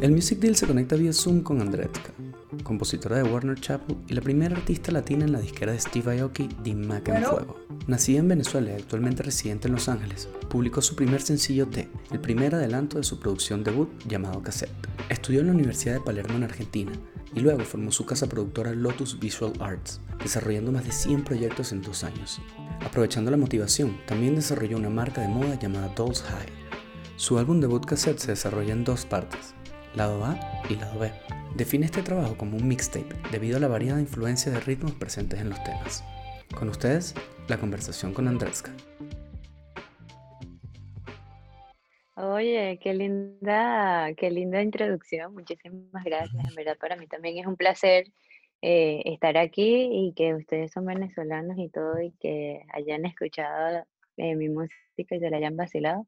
[0.00, 2.12] El Music Deal se conecta vía Zoom con Andretka,
[2.62, 6.48] compositora de Warner Chappell y la primera artista latina en la disquera de Steve Aoki,
[6.62, 7.56] Dean Mac en Fuego.
[7.86, 12.20] Nacida en Venezuela y actualmente residente en Los Ángeles, publicó su primer sencillo T, el
[12.20, 14.70] primer adelanto de su producción debut llamado Cassette.
[15.08, 16.92] Estudió en la Universidad de Palermo en Argentina
[17.34, 21.82] y luego formó su casa productora Lotus Visual Arts, desarrollando más de 100 proyectos en
[21.82, 22.40] dos años.
[22.84, 26.52] Aprovechando la motivación, también desarrolló una marca de moda llamada Dolls High.
[27.16, 29.54] Su álbum debut cassette se desarrolla en dos partes,
[29.94, 31.10] lado A y lado B.
[31.56, 35.50] Define este trabajo como un mixtape debido a la variada influencia de ritmos presentes en
[35.50, 36.04] los temas.
[36.58, 37.14] Con ustedes,
[37.48, 38.72] la conversación con Andreska.
[42.16, 45.34] Oye, qué linda, qué linda introducción.
[45.34, 46.48] Muchísimas gracias.
[46.48, 48.06] En verdad, para mí también es un placer
[48.62, 53.84] eh, estar aquí y que ustedes son venezolanos y todo y que hayan escuchado
[54.16, 56.06] eh, mi música y se la hayan vacilado.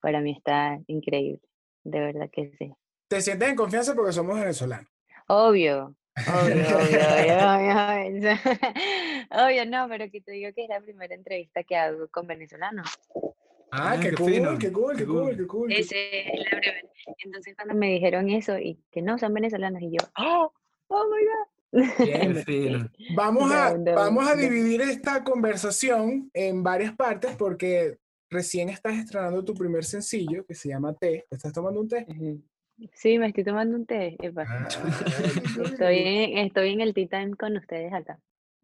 [0.00, 1.40] Para mí está increíble.
[1.84, 2.72] De verdad que sí.
[3.10, 4.86] ¿Te sientes en confianza porque somos venezolanos?
[5.26, 7.00] Obvio, obvio, obvio,
[7.50, 8.30] obvio,
[9.30, 12.88] obvio, no, pero que te digo que es la primera entrevista que hago con venezolanos.
[13.72, 16.80] Ah, qué, cool, qué, cool, qué cool, qué cool, Ese es la primera.
[17.24, 20.52] Entonces cuando me dijeron eso y que no son venezolanos y yo, oh,
[20.86, 22.04] oh my god.
[22.04, 27.98] Bien, vamos a, vamos a dividir esta conversación en varias partes porque
[28.30, 31.26] recién estás estrenando tu primer sencillo que se llama Té.
[31.28, 32.06] ¿Estás tomando un té?
[32.94, 34.16] Sí, me estoy tomando un té.
[34.36, 34.68] Ah,
[35.64, 38.18] estoy, en, estoy en el Titán con ustedes acá.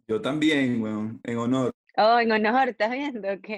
[0.08, 1.73] Yo también, bueno, en honor.
[1.97, 3.28] Oh, en honor, ¿estás viendo?
[3.28, 3.48] Ok.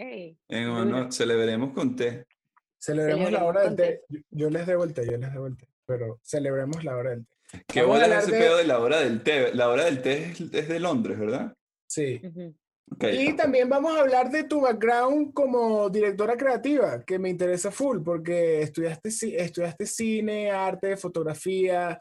[0.48, 2.26] En honor, celebremos con té.
[2.78, 4.00] Celebremos, la hora del té.
[4.30, 7.26] Yo, les debo el té, yo les debo el té, pero celebremos la hora del
[7.26, 7.64] té.
[7.66, 9.52] ¿Qué bola es ese pedo de la hora del té?
[9.54, 11.54] La hora del té es, de Londres, ¿verdad?
[11.86, 12.20] Sí.
[13.00, 18.02] Y también vamos a hablar de tu background como directora creativa, que me interesa full,
[18.02, 19.08] porque estudiaste,
[19.40, 22.00] estudiaste cine, arte, fotografía,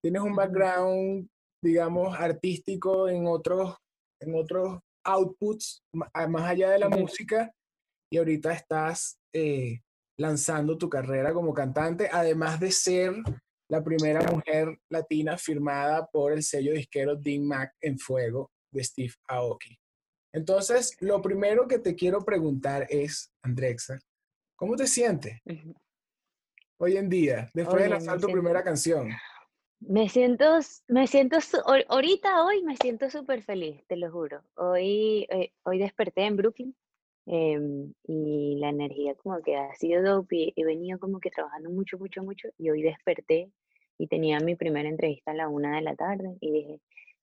[0.00, 1.28] tienes un background,
[1.62, 3.76] digamos, artístico en otros,
[4.20, 7.52] en otros outputs, más allá de la música,
[8.10, 9.80] y ahorita estás eh,
[10.18, 13.14] lanzando tu carrera como cantante, además de ser
[13.70, 19.12] la primera mujer latina firmada por el sello disquero Dean Mac en Fuego de Steve
[19.28, 19.78] Aoki.
[20.32, 23.98] Entonces, lo primero que te quiero preguntar es, Andrexa,
[24.56, 25.40] ¿cómo te sientes
[26.78, 29.10] hoy en día, después de lanzar tu primera canción?
[29.80, 30.58] Me siento,
[30.88, 31.38] me siento,
[31.88, 34.42] ahorita hoy me siento súper feliz, te lo juro.
[34.56, 36.74] Hoy, eh, hoy desperté en Brooklyn
[37.26, 41.70] em, y la energía como que ha sido dope y he venido como que trabajando
[41.70, 43.52] mucho, mucho, mucho y hoy desperté
[43.98, 46.80] y tenía mi primera entrevista a la una de la tarde y dije,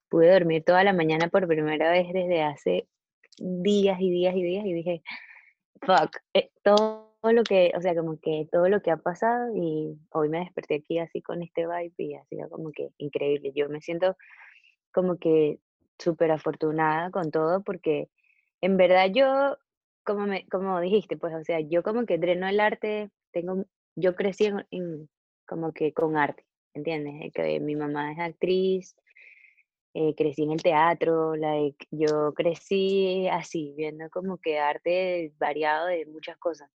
[0.09, 2.87] pude dormir toda la mañana por primera vez desde hace
[3.37, 5.03] días y días y días y dije,
[5.81, 9.97] fuck, eh, todo lo que, o sea, como que todo lo que ha pasado y
[10.11, 13.51] hoy me desperté aquí así con este vibe y ha sido como que increíble.
[13.55, 14.15] Yo me siento
[14.91, 15.59] como que
[15.97, 18.09] súper afortunada con todo porque
[18.61, 19.57] en verdad yo,
[20.03, 23.65] como, me, como dijiste, pues, o sea, yo como que dreno el arte, tengo,
[23.95, 25.09] yo crecí en,
[25.47, 27.31] como que con arte, ¿entiendes?
[27.33, 28.95] Que mi mamá es actriz,
[29.97, 36.05] eh, crecí en el teatro, like, yo crecí así, viendo como que arte variado de
[36.05, 36.69] muchas cosas.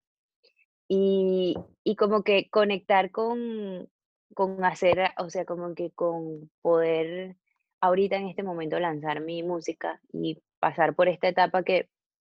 [0.87, 3.89] Y, y como que conectar con,
[4.35, 7.37] con hacer, o sea, como que con poder
[7.81, 11.89] ahorita en este momento lanzar mi música y pasar por esta etapa que,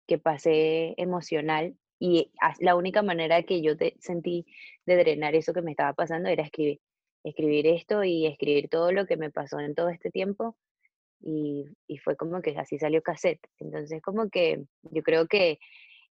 [0.09, 4.47] que pasé emocional y la única manera que yo te sentí
[4.87, 6.81] de drenar eso que me estaba pasando era escribir,
[7.23, 10.57] escribir esto y escribir todo lo que me pasó en todo este tiempo
[11.23, 13.41] y, y, fue como que así salió cassette.
[13.59, 15.59] Entonces, como que yo creo que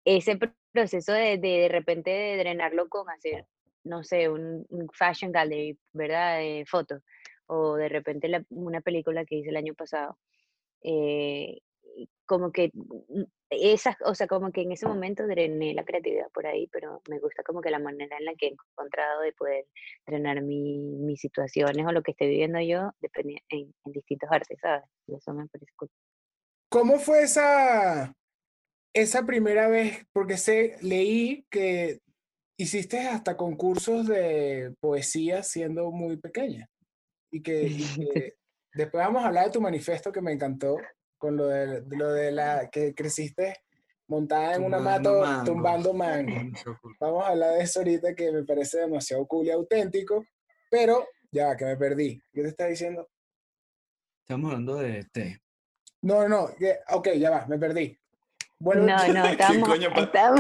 [0.05, 0.39] ese
[0.73, 3.47] proceso de de, de repente drenarlo con hacer,
[3.85, 6.39] no sé, un, fashion gallery, ¿verdad?
[6.39, 7.03] De fotos,
[7.47, 10.19] o de repente una película que hice el año pasado.
[10.83, 11.61] Eh,
[12.26, 16.46] como que mm, esas, o sea, como que en ese momento drené la creatividad por
[16.46, 19.67] ahí, pero me gusta como que la manera en la que he encontrado de poder
[20.06, 24.85] drenar mi, mis situaciones o lo que esté viviendo yo en, en, distintos artes, ¿sabes?
[25.06, 25.91] Y eso me parece cool.
[26.70, 28.12] ¿Cómo fue esa,
[28.93, 30.05] esa primera vez?
[30.12, 32.00] Porque sé, leí que
[32.56, 36.69] hiciste hasta concursos de poesía siendo muy pequeña
[37.31, 37.76] y que, y
[38.12, 38.35] que
[38.73, 40.76] después vamos a hablar de tu manifiesto que me encantó
[41.25, 43.56] con lo de, lo de la que creciste
[44.09, 46.53] montada en una mato tumbando mango.
[47.00, 50.26] Vamos a hablar de eso ahorita que me parece demasiado cool y auténtico,
[50.71, 52.21] pero ya, que me perdí.
[52.31, 53.09] ¿Qué te está diciendo?
[54.21, 55.41] Estamos hablando de té.
[56.03, 57.99] No, no, que, ok, ya va, me perdí.
[58.59, 59.88] Bueno, no, no, estábamos, ¿Qué,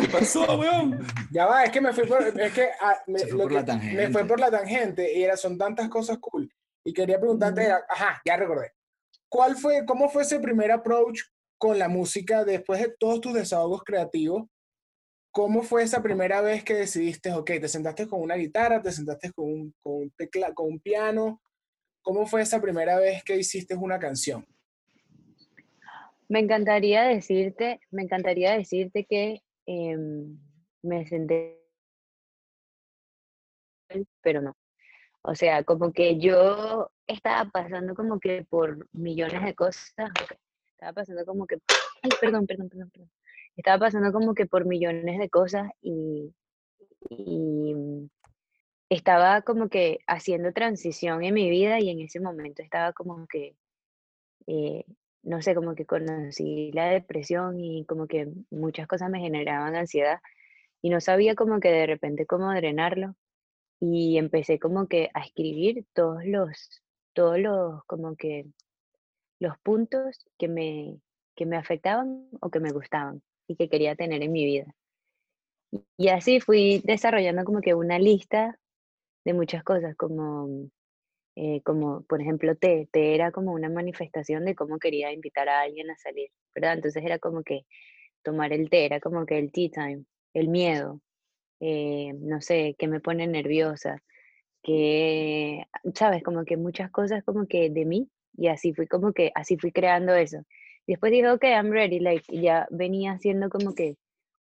[0.02, 1.02] ¿Qué pasó, weón?
[1.30, 3.96] Ya va, es que me fui por, es que, ah, me, fue por la tangente.
[3.96, 6.52] me fue por la tangente y era, son tantas cosas cool.
[6.84, 8.73] Y quería preguntarte, ajá, ya recordé.
[9.34, 11.22] ¿Cuál fue, cómo fue ese primer approach
[11.58, 14.44] con la música después de todos tus desahogos creativos?
[15.32, 19.32] ¿Cómo fue esa primera vez que decidiste, ok, te sentaste con una guitarra, te sentaste
[19.32, 21.42] con un, tecla, con un piano?
[22.02, 24.46] ¿Cómo fue esa primera vez que hiciste una canción?
[26.28, 30.38] Me encantaría decirte, me encantaría decirte que em,
[30.80, 31.60] me senté,
[34.22, 34.54] pero no.
[35.26, 40.10] O sea, como que yo estaba pasando como que por millones de cosas,
[40.72, 41.56] estaba pasando como que,
[42.02, 43.10] ay, perdón, perdón, perdón, perdón.
[43.56, 46.34] Estaba pasando como que por millones de cosas y,
[47.08, 47.74] y
[48.90, 53.56] estaba como que haciendo transición en mi vida y en ese momento estaba como que,
[54.46, 54.84] eh,
[55.22, 60.20] no sé, como que conocí la depresión y como que muchas cosas me generaban ansiedad
[60.82, 63.16] y no sabía como que de repente cómo drenarlo
[63.92, 66.82] y empecé como que a escribir todos los,
[67.12, 68.46] todos los, como que
[69.38, 70.98] los puntos que me,
[71.36, 74.74] que me afectaban o que me gustaban y que quería tener en mi vida.
[75.98, 78.58] Y así fui desarrollando como que una lista
[79.24, 80.48] de muchas cosas, como,
[81.36, 82.88] eh, como por ejemplo, té.
[82.90, 86.74] Té era como una manifestación de cómo quería invitar a alguien a salir, ¿verdad?
[86.74, 87.66] Entonces era como que
[88.22, 91.00] tomar el té, era como que el tea time, el miedo,
[91.60, 94.02] eh, no sé, que me pone nerviosa,
[94.62, 95.64] que,
[95.94, 99.56] sabes, como que muchas cosas como que de mí, y así fui como que, así
[99.58, 100.38] fui creando eso.
[100.86, 103.96] Después dije, ok, I'm ready, like, ya venía haciendo como que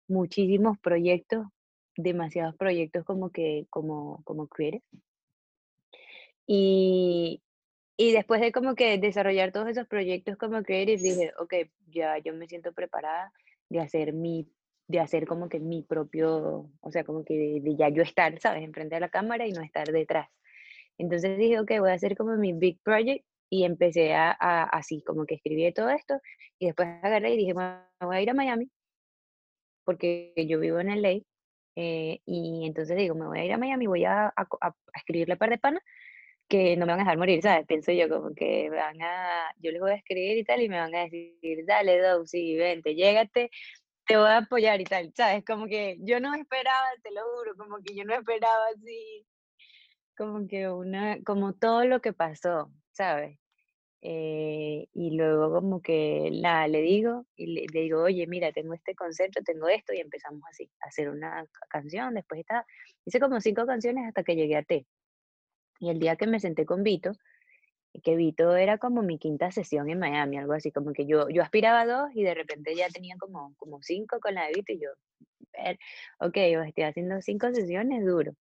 [0.07, 1.47] muchísimos proyectos,
[1.95, 4.83] demasiados proyectos como que, como, como creative.
[6.47, 7.41] Y,
[7.97, 11.53] y después de como que desarrollar todos esos proyectos como creative, dije, ok,
[11.87, 13.31] ya yo me siento preparada
[13.69, 14.47] de hacer mi
[14.87, 18.63] de hacer como que mi propio, o sea, como que de, ya yo estar, ¿sabes?
[18.63, 20.29] Enfrente de la cámara y no estar detrás.
[20.97, 24.31] Entonces dije, ok, voy a hacer como mi big project y empecé a,
[24.63, 26.19] así, como que escribí todo esto
[26.59, 28.69] y después agarré y dije, bueno, voy a ir a Miami
[29.85, 31.19] porque yo vivo en LA
[31.75, 35.37] eh, y entonces digo, me voy a ir a Miami, voy a, a, a escribirle
[35.37, 35.81] par de pana
[36.47, 37.65] que no me van a dejar morir, ¿sabes?
[37.65, 40.77] Pienso yo como que van a, yo les voy a escribir y tal y me
[40.77, 43.49] van a decir, dale, Dow, sí, vente, llégate,
[44.05, 45.43] te voy a apoyar y tal, ¿sabes?
[45.45, 49.25] Como que yo no esperaba, te lo juro, como que yo no esperaba así,
[50.17, 53.37] como que una, como todo lo que pasó, ¿sabes?
[54.01, 58.95] Eh, y luego como que la, le digo, y le, digo, oye, mira, tengo este
[58.95, 62.65] concepto, tengo esto, y empezamos así, a hacer una canción, después está,
[63.05, 64.85] hice como cinco canciones hasta que llegué a T.
[65.79, 67.13] Y el día que me senté con Vito,
[68.01, 71.43] que Vito era como mi quinta sesión en Miami, algo así, como que yo, yo
[71.43, 74.73] aspiraba a dos y de repente ya tenía como, como cinco con la de Vito
[74.73, 74.89] y yo,
[76.19, 78.33] ok, estoy haciendo cinco sesiones, duro.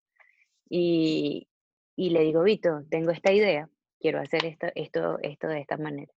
[0.68, 1.48] Y,
[1.96, 3.68] y le digo, Vito, tengo esta idea,
[4.00, 6.12] quiero hacer esto, esto, esto de esta manera.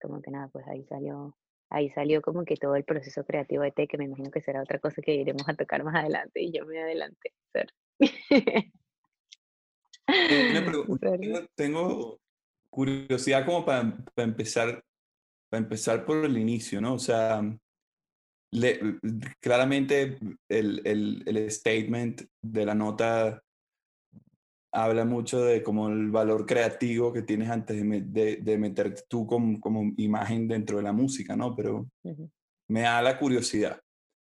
[0.00, 1.36] Como que nada, pues ahí salió,
[1.68, 4.62] ahí salió como que todo el proceso creativo de T, que me imagino que será
[4.62, 7.32] otra cosa que iremos a tocar más adelante y yo me adelanté.
[11.54, 12.18] tengo,
[12.70, 14.82] curiosidad como para, empezar,
[15.50, 16.94] para empezar por el inicio, ¿no?
[16.94, 17.42] O sea,
[19.40, 23.42] claramente el, el, el, statement de la nota
[24.72, 29.26] habla mucho de como el valor creativo que tienes antes de, de, de meterte tú
[29.26, 31.54] como, como, imagen dentro de la música, ¿no?
[31.56, 31.88] Pero
[32.68, 33.80] me da la curiosidad.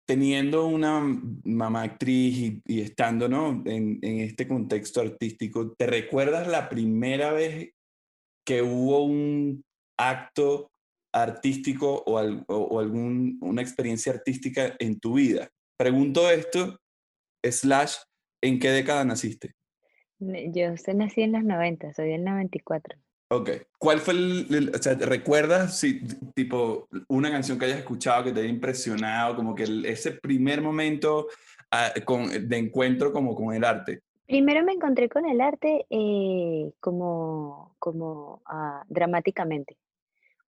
[0.08, 1.02] Teniendo una
[1.44, 3.62] mamá actriz y, y estando, ¿no?
[3.66, 7.72] En, en, este contexto artístico, ¿te recuerdas la primera vez
[8.48, 9.62] que hubo un
[10.00, 10.72] acto
[11.14, 15.50] artístico o, o, algún, una experiencia artística en tu vida.
[15.78, 16.80] Pregunto esto,
[17.44, 17.96] slash,
[18.42, 19.54] ¿en qué década naciste?
[20.20, 22.98] Yo nací en los 90, soy del 94.
[23.30, 23.50] Ok.
[23.78, 26.00] ¿Cuál fue el, o sea, recuerdas si,
[26.34, 31.28] tipo, una canción que hayas escuchado que te haya impresionado, como que ese primer momento
[31.72, 34.04] ah, con, de encuentro como con el arte?
[34.28, 39.78] Primero me encontré con el arte eh, como, como ah, dramáticamente,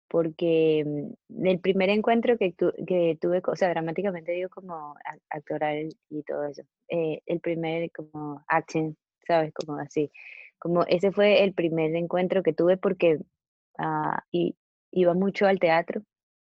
[0.10, 4.96] porque mm, el primer encuentro que, que, tuve, o sea, dramáticamente digo como
[5.30, 9.54] actoral y todo eso, eh, el primer como acting, ¿sabes?
[9.54, 10.12] Como así,
[10.60, 13.20] como ese fue el primer encuentro que tuve porque
[13.78, 14.24] ah,
[14.92, 16.02] iba mucho al teatro,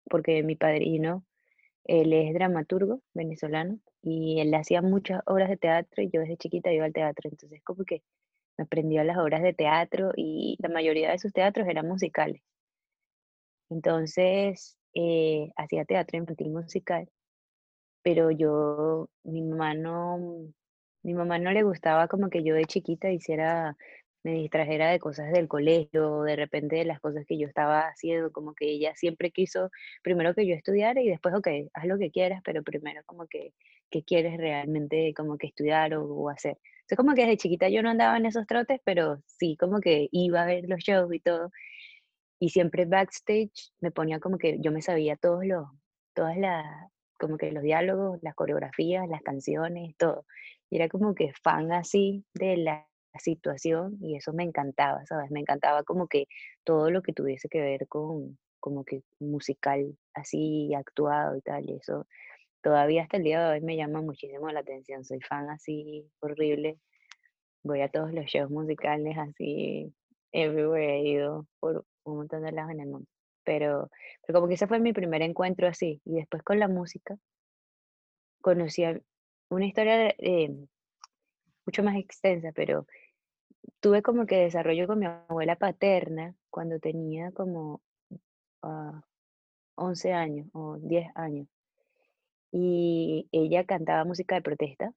[0.10, 1.24] porque mi padrino,
[1.86, 6.72] él es dramaturgo venezolano y él hacía muchas obras de teatro y yo desde chiquita
[6.72, 8.04] iba al teatro, entonces como que
[8.58, 12.42] me aprendió las obras de teatro y la mayoría de sus teatros eran musicales.
[13.70, 17.10] Entonces eh, hacía teatro infantil musical
[18.04, 20.20] pero yo, mi mamá no,
[21.04, 23.76] mi mamá no le gustaba como que yo de chiquita hiciera,
[24.24, 28.32] me distrajera de cosas del colegio, de repente de las cosas que yo estaba haciendo,
[28.32, 29.70] como que ella siempre quiso
[30.02, 33.54] primero que yo estudiara y después, ok, haz lo que quieras, pero primero como que,
[33.90, 36.58] ¿qué quieres realmente como que estudiar o, o hacer?
[36.82, 40.10] Entonces como que desde chiquita yo no andaba en esos trotes, pero sí como que
[40.12, 41.52] iba a ver los shows y todo.
[42.40, 45.68] Y siempre backstage me ponía como que yo me sabía todos los,
[46.14, 46.66] todas las,
[47.20, 50.26] como que los diálogos, las coreografías, las canciones, todo.
[50.70, 52.88] Y era como que fan así de la
[53.20, 55.32] situación y eso me encantaba, ¿sabes?
[55.32, 56.28] Me encantaba como que
[56.64, 61.76] todo lo que tuviese que ver con como que musical así actuado y tal, y
[61.76, 62.08] eso.
[62.62, 66.80] Todavía hasta el día de hoy me llama muchísimo la atención, soy fan así horrible,
[67.64, 69.94] voy a todos los shows musicales así,
[70.32, 73.08] everywhere he ido por un montón de lados en el mundo,
[73.44, 73.90] pero,
[74.26, 77.18] pero como que ese fue mi primer encuentro así, y después con la música
[78.42, 78.84] conocí
[79.50, 80.16] una historia
[81.66, 82.88] mucho más extensa, pero
[83.80, 87.82] tuve como que desarrollo con mi abuela paterna cuando tenía como
[89.76, 91.48] 11 ah, años o 10 años.
[92.52, 94.94] Y ella cantaba música de protesta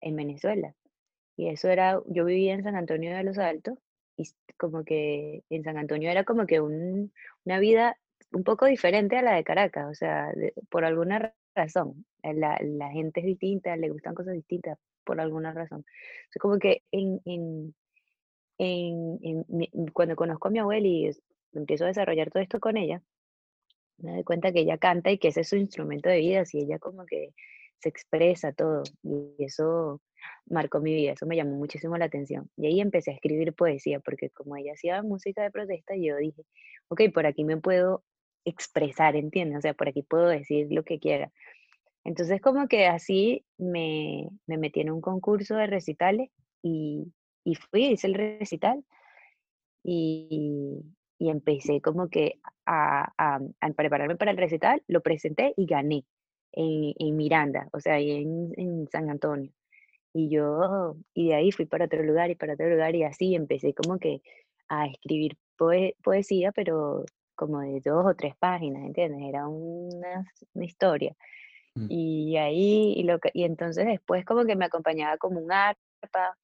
[0.00, 0.74] en Venezuela.
[1.36, 3.78] Y eso era, yo vivía en San Antonio de los Altos
[4.16, 4.24] y
[4.58, 7.96] como que en San Antonio era como que una vida
[8.32, 10.32] un poco diferente a la de Caracas, o sea,
[10.70, 12.04] por alguna razón.
[12.22, 15.84] La, la, gente es distinta, le gustan cosas distintas por alguna razón.
[16.30, 17.74] Es como que en, en,
[18.62, 19.44] en,
[19.92, 21.10] cuando conozco a mi abuela y
[21.52, 23.02] empiezo a desarrollar todo esto con ella,
[23.98, 26.58] me doy cuenta que ella canta y que ese es su instrumento de vida, y
[26.58, 27.34] ella como que
[27.78, 30.00] se expresa todo, y eso
[30.46, 32.48] marcó mi vida, eso me llamó muchísimo la atención.
[32.56, 36.44] Y ahí empecé a escribir poesía, porque como ella hacía música de protesta, yo dije,
[36.88, 38.04] ok, por aquí me puedo
[38.44, 39.58] expresar, ¿entiendes?
[39.58, 41.32] O sea, por aquí puedo decir lo que quiera.
[42.04, 46.30] Entonces como que así me, me metí en un concurso de recitales
[46.62, 47.12] y,
[47.44, 48.84] y fui, hice el recital
[49.82, 50.80] y,
[51.18, 56.04] y empecé como que a, a, a, prepararme para el recital, lo presenté y gané
[56.52, 59.52] en, en Miranda, o sea, en, en San Antonio.
[60.14, 63.34] Y yo, y de ahí fui para otro lugar y para otro lugar y así
[63.34, 64.20] empecé como que
[64.68, 65.36] a escribir
[66.02, 69.22] poesía, pero como de dos o tres páginas, ¿entiendes?
[69.28, 71.14] Era una, una historia.
[71.74, 71.86] Mm.
[71.88, 76.36] Y ahí, y, lo y entonces después como que me acompañaba como un arpa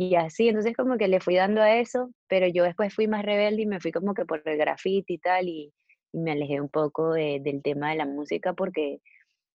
[0.00, 3.22] y así, entonces como que le fui dando a eso, pero yo después fui más
[3.22, 5.74] rebelde y me fui como que por el graffiti y tal, y,
[6.12, 9.00] y me alejé un poco de, del tema de la música porque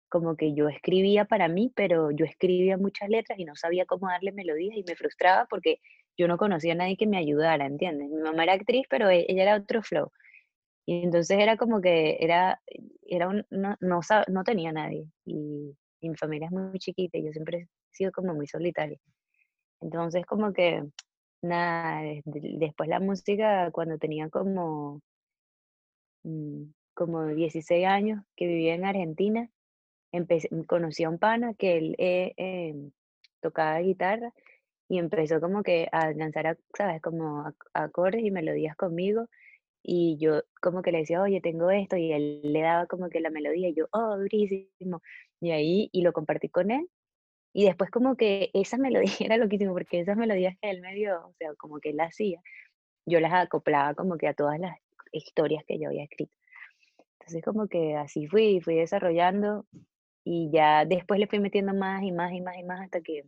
[0.08, 4.08] como que yo escribía para mí, pero yo escribía muchas letras y no sabía cómo
[4.08, 5.78] darle melodías y me frustraba porque
[6.18, 8.10] yo no conocía a nadie que me ayudara, ¿entiendes?
[8.10, 10.10] Mi mamá era actriz, pero e, ella era otro flow.
[10.86, 12.60] Y entonces era como que era,
[13.06, 15.06] era un, no, no, no tenía nadie.
[15.24, 18.98] Y, mi familia es muy chiquita y yo siempre he sido como muy solitaria.
[19.82, 20.84] Entonces como que,
[21.42, 25.02] nada, después la música, cuando tenía como,
[26.24, 29.48] mm, como 16 años, que vivía en Argentina,
[30.12, 32.92] empecé, conocí a un pana que él eh, em,
[33.40, 34.32] tocaba guitarra
[34.88, 37.02] y empezó como que a lanzar, ¿sabes?
[37.02, 39.28] Como acordes y melodías conmigo
[39.82, 43.20] y yo como que le decía, oye, tengo esto, y él le daba como que
[43.20, 45.02] la melodía, y yo, oh, durísimo,
[45.40, 46.88] y ahí, y lo compartí con él,
[47.52, 51.26] y después como que esa melodía era loquísimo, porque esas melodías que él me dio,
[51.26, 52.40] o sea, como que él hacía,
[53.06, 54.76] yo las acoplaba como que a todas las
[55.12, 56.34] historias que yo había escrito.
[57.20, 59.66] Entonces como que así fui, fui desarrollando,
[60.24, 63.24] y ya después le fui metiendo más y más y más y más hasta que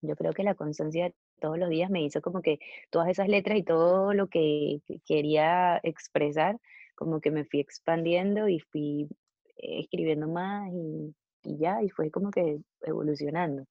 [0.00, 2.58] yo creo que la constancia todos los días me hizo como que
[2.90, 6.58] todas esas letras y todo lo que quería expresar,
[6.94, 9.08] como que me fui expandiendo y fui
[9.56, 13.64] escribiendo más y, ya, y fue como que evolucionando.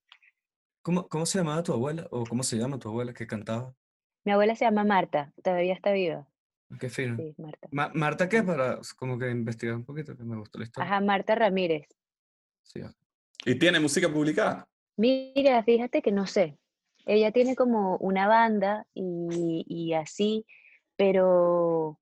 [0.81, 3.74] ¿Cómo, ¿Cómo se llamaba tu abuela o cómo se llama tu abuela que cantaba?
[4.24, 6.27] Mi abuela se llama Marta, todavía está viva.
[6.79, 7.15] Qué fino.
[7.15, 7.69] Sí, Marta.
[7.71, 8.43] ¿Marta qué?
[8.43, 10.89] Para como que investigar un poquito, que me gustó la historia.
[10.89, 11.88] Ajá, Marta Ramírez.
[12.63, 12.81] Sí.
[13.45, 14.67] ¿Y tiene música publicada?
[14.97, 16.57] Mira, fíjate que no sé.
[17.05, 20.45] Ella tiene como una banda y, así,
[20.97, 21.97] pero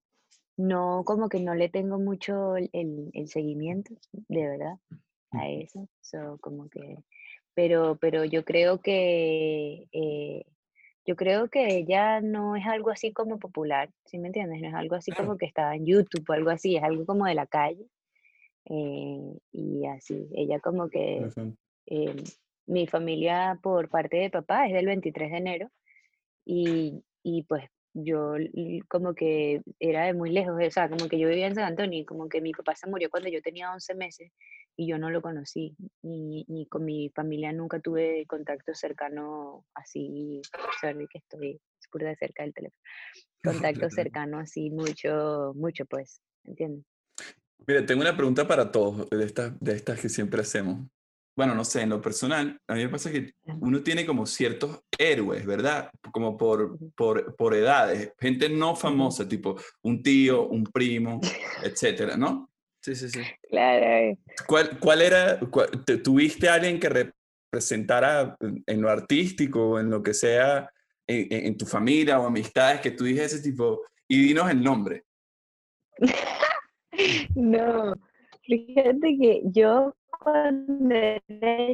[0.57, 4.79] no, como que no le tengo mucho el, seguimiento, de verdad,
[5.39, 5.87] a eso.
[6.41, 6.97] como que,
[7.53, 10.45] pero, pero yo creo que eh,
[11.05, 14.61] yo creo que ella no es algo así como popular, ¿sí me entiendes?
[14.61, 17.25] No es algo así como que estaba en YouTube o algo así, es algo como
[17.25, 17.85] de la calle.
[18.65, 21.29] Eh, y así, ella como que
[22.67, 25.71] mi familia por parte de papá es del 23 de enero
[26.43, 27.65] y, y pues
[27.95, 28.33] yo
[28.89, 31.99] como que era de muy lejos, o sea, como que yo vivía en San Antonio
[31.99, 34.31] y como que mi papá se murió cuando yo tenía 11 meses
[34.75, 35.75] y yo no lo conocí.
[36.01, 40.41] Y, con mi familia nunca tuve contacto cercano así,
[40.81, 41.59] sorry que estoy
[41.91, 42.81] pura de cerca del teléfono,
[43.43, 46.85] contacto cercano así mucho, mucho pues, ¿entiendes?
[47.67, 50.87] Mira, tengo una pregunta para todos de estas, de estas que siempre hacemos.
[51.37, 54.81] Bueno, no sé, en lo personal, a mí me pasa que uno tiene como ciertos
[54.97, 55.89] héroes, ¿verdad?
[56.11, 61.19] Como por, por, por edades, gente no famosa, tipo un tío, un primo,
[61.63, 62.49] etcétera, ¿no?
[62.85, 63.21] Sí, sí, sí.
[63.49, 64.15] Claro.
[64.45, 65.39] ¿Cuál, cuál era,
[66.03, 70.69] tuviste alguien que representara en lo artístico o en lo que sea,
[71.07, 75.03] en, en, tu familia o amistades, que tú dijese tipo, y dinos el nombre?
[77.35, 77.95] no,
[78.43, 81.73] fíjate que yo cuando era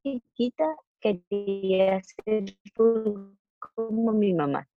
[0.00, 2.56] chiquita quería ser
[3.58, 4.68] como mi mamá.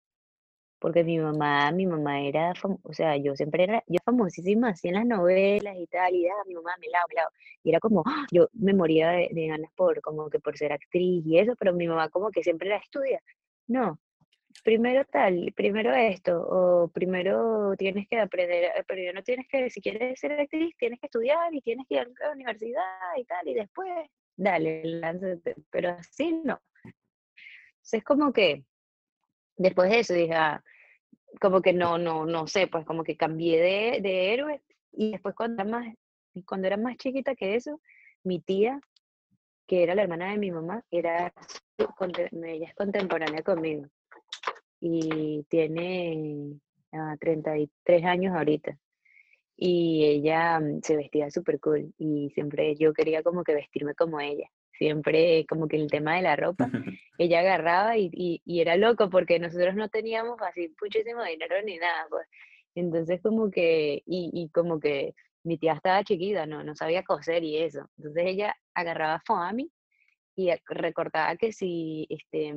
[0.86, 4.94] Porque mi mamá, mi mamá era, o sea, yo siempre era, yo famosísima así en
[4.94, 7.30] las novelas y tal, y ah, mi mamá me lavo, me lavo.
[7.63, 8.27] Y era como, ¡ah!
[8.32, 11.88] yo me moría de, ganas por, como que por ser actriz y eso, pero mi
[11.88, 13.20] mamá como que siempre la estudia.
[13.65, 14.00] No,
[14.63, 19.82] primero tal, primero esto, o primero tienes que aprender, eh, pero no tienes que, si
[19.82, 23.48] quieres ser actriz, tienes que estudiar y tienes que ir a la universidad y tal,
[23.48, 23.89] y después,
[24.38, 26.62] dale, lánzate, pero así no.
[27.92, 28.65] es como que,
[29.58, 30.63] después de eso dije, ah,
[31.39, 34.62] como que no, no, no sé, pues como que cambié de, de héroe,
[34.92, 35.94] y después cuando era, más,
[36.46, 37.82] cuando era más chiquita que eso,
[38.24, 38.80] mi tía,
[39.68, 41.34] que era la hermana de mi mamá, era,
[41.77, 43.88] ella es contemporánea conmigo
[44.80, 46.60] y tiene
[47.20, 48.77] 33 ah, años ahorita.
[49.58, 54.20] Y ella mm, se vestía súper cool y siempre yo quería como que vestirme como
[54.20, 54.50] ella.
[54.77, 56.70] Siempre como que el tema de la ropa,
[57.17, 62.05] ella agarraba y, y, era loco porque nosotros no teníamos así muchísimo dinero ni nada.
[62.10, 62.27] Pues.
[62.75, 67.44] Entonces como que, y, y como que mi tía estaba chiquita, no, no sabía coser
[67.44, 67.89] y eso.
[67.98, 69.72] Entonces ella agarraba foami
[70.35, 72.53] y recortaba que si, este,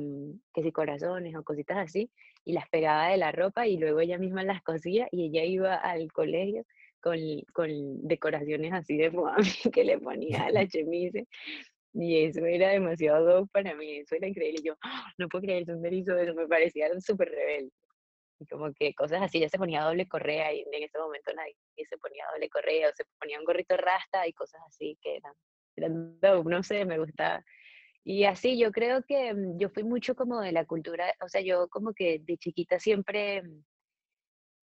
[0.53, 2.11] que si corazones o cositas así,
[2.43, 5.75] y las pegaba de la ropa y luego ella misma las cosía y ella iba
[5.75, 6.65] al colegio
[6.99, 7.17] con,
[7.53, 7.69] con
[8.07, 11.27] decoraciones así de foamy que le ponía a la chemise.
[11.93, 14.61] Y eso era demasiado para mí, eso era increíble.
[14.63, 15.11] Yo ¡ah!
[15.17, 17.71] no puedo creer, un hizo eso, me parecía súper rebelde.
[18.39, 21.55] Y como que cosas así, ya se ponía doble correa y en ese momento nadie
[21.89, 25.33] se ponía doble correa o se ponía un gorrito rasta y cosas así que eran,
[25.75, 27.43] eran no sé, me gustaba
[28.03, 31.41] y así yo creo que mm, yo fui mucho como de la cultura, o sea,
[31.41, 33.63] yo como que de chiquita siempre mm,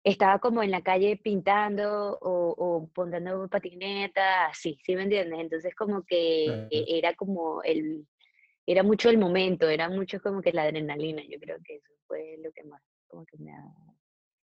[0.07, 5.41] estaba como en la calle pintando o, o patineta, así, ¿sí me entiendes?
[5.41, 8.07] Entonces como que era como el,
[8.67, 12.39] era mucho el momento, era mucho como que la adrenalina, yo creo que eso fue
[12.41, 13.65] lo que más, como que me ha,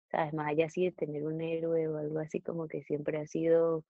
[0.09, 3.27] sabes, más allá así de tener un héroe o algo así, como que siempre ha
[3.27, 3.83] sido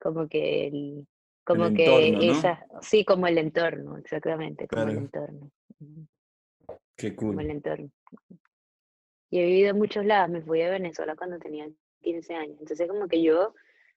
[0.00, 1.06] como que el,
[1.44, 5.50] como que esa, sí, como el entorno, exactamente, como el entorno.
[6.96, 7.28] Qué cool.
[7.28, 7.90] Como el entorno.
[9.30, 11.68] Y he vivido en muchos lados, me fui a Venezuela cuando tenía
[12.00, 13.54] 15 años, entonces como que yo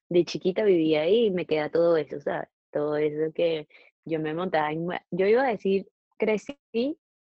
[0.09, 2.49] de chiquita vivía ahí y me queda todo eso, ¿sabes?
[2.71, 3.67] Todo eso que
[4.05, 4.71] yo me montaba,
[5.11, 6.57] yo iba a decir, crecí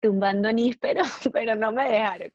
[0.01, 2.33] tumbando níspero, pero no me dejaron.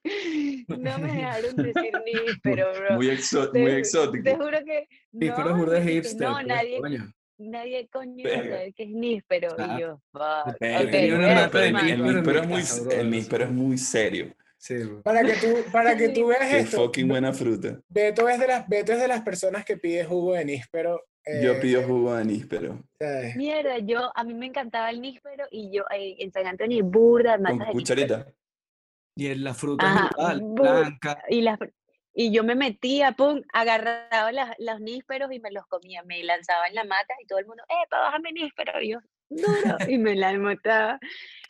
[0.68, 2.96] No me dejaron decir níspero, bro.
[2.96, 3.08] Muy,
[3.54, 4.24] muy exótico.
[4.24, 6.80] Te juro que no, de hipster, no nadie,
[7.38, 9.56] nadie coño sabe que es níspero.
[9.58, 10.02] Y yo,
[10.60, 12.62] el, níspero es muy,
[12.94, 14.36] el níspero es muy serio.
[14.66, 16.78] Sí, para que tú, para que tú veas Qué esto.
[16.78, 17.80] fucking buena fruta.
[17.88, 21.06] Beto es de las, Beto es de las personas que pide jugo de níspero.
[21.24, 22.84] yo eh, pido jugo de níspero.
[23.36, 27.38] Mierda, yo, a mí me encantaba el níspero y yo eh, en San Antonio burda,
[27.38, 28.26] Con cucharita.
[29.16, 31.24] Y en la fruta blanca.
[31.30, 31.60] Y las
[32.16, 36.02] y yo me metía, pum, agarraba los nísperos y me los comía.
[36.06, 38.82] Me lanzaba en la mata y todo el mundo, ¡eh, para bajarme níspero!
[38.82, 39.00] Y yo,
[39.30, 39.78] duro.
[39.88, 41.00] y me la mataba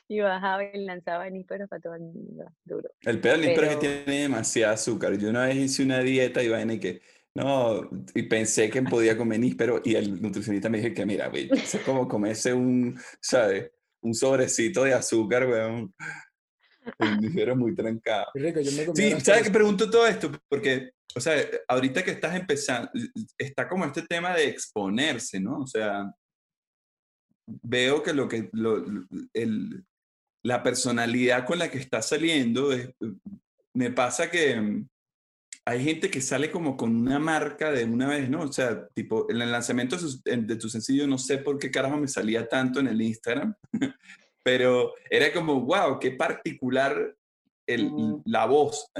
[0.08, 2.90] y bajaba y lanzaba nísperos para todo el mundo, duro.
[3.02, 5.18] El pedo del níspero es que tiene demasiado azúcar.
[5.18, 7.02] Yo una vez hice una dieta y vaina y que,
[7.34, 11.50] no, y pensé que podía comer níspero y el nutricionista me dijo que, mira, güey,
[11.52, 13.72] es como comerse un, ¿sabes?
[14.02, 15.94] Un sobrecito de azúcar, weón.
[17.00, 18.28] El muy trancado.
[18.94, 20.32] sí, ¿sabes que pregunto todo esto?
[20.48, 21.34] Porque, o sea,
[21.68, 22.92] ahorita que estás empezando,
[23.40, 25.62] está como este tema de exponerse, ¿no?
[25.62, 26.14] O sea,
[27.48, 28.50] veo que lo que,
[29.34, 29.86] el,
[30.46, 32.92] la personalidad con la que estás saliendo, es,
[33.74, 34.84] me pasa que
[35.66, 38.42] hay gente que sale como con una marca de una vez, ¿no?
[38.42, 42.08] O sea, tipo, en el lanzamiento de tu sencillo, no sé por qué carajo me
[42.08, 43.56] salía tanto en el Instagram,
[44.44, 47.16] pero era como, wow, qué particular
[47.66, 47.92] el,
[48.26, 48.92] la voz,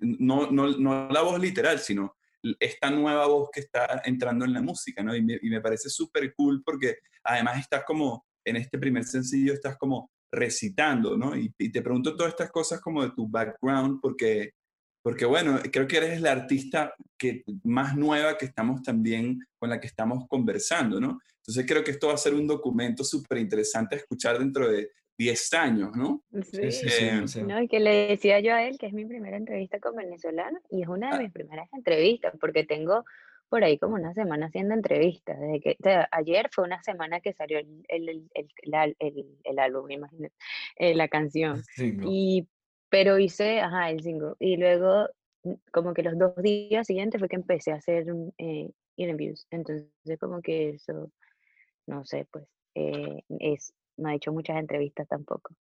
[0.00, 2.16] no, no, no, la voz literal, sino
[2.58, 5.14] esta nueva voz que está entrando en la música, ¿no?
[5.14, 9.52] Y me, y me parece súper cool porque además estás como, en este primer sencillo
[9.52, 11.36] estás como recitando, ¿no?
[11.36, 14.52] Y, te pregunto todas estas cosas como de tu background porque,
[15.02, 19.80] porque bueno, creo que eres la artista que, más nueva que estamos también, con la
[19.80, 21.18] que estamos conversando, ¿no?
[21.38, 24.90] Entonces creo que esto va a ser un documento súper interesante a escuchar dentro de
[25.18, 26.22] 10 años, ¿no?
[26.52, 29.04] Sí, sí, eh, sí, No, y que le decía yo a él que es mi
[29.04, 31.20] primera entrevista con venezolano y es una de ah.
[31.20, 33.04] mis primeras entrevistas porque tengo
[33.48, 35.38] por ahí como una semana haciendo entrevistas.
[35.38, 35.76] Desde que,
[36.10, 40.34] ayer fue una semana que salió el, el, el, el álbum, imagínate,
[40.76, 41.62] eh, la canción.
[42.12, 42.48] Y,
[42.90, 44.34] pero hice, ajá, el single.
[44.38, 45.08] Y luego,
[45.44, 48.06] mm, como que los dos días siguientes fue que empecé a hacer
[48.38, 49.46] eh, interviews.
[49.50, 49.88] Entonces,
[50.20, 51.10] como que eso,
[51.86, 55.54] no sé, pues, eh, es no he hecho muchas entrevistas tampoco.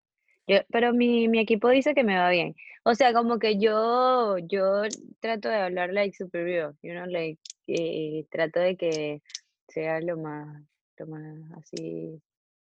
[0.48, 2.56] Yo, pero mi, mi, equipo dice que me va bien.
[2.84, 4.84] O sea, como que yo, yo
[5.20, 9.22] trato de hablar like superior, you know, like, eh, trato de que
[9.68, 10.64] sea lo más,
[10.98, 12.22] lo más así.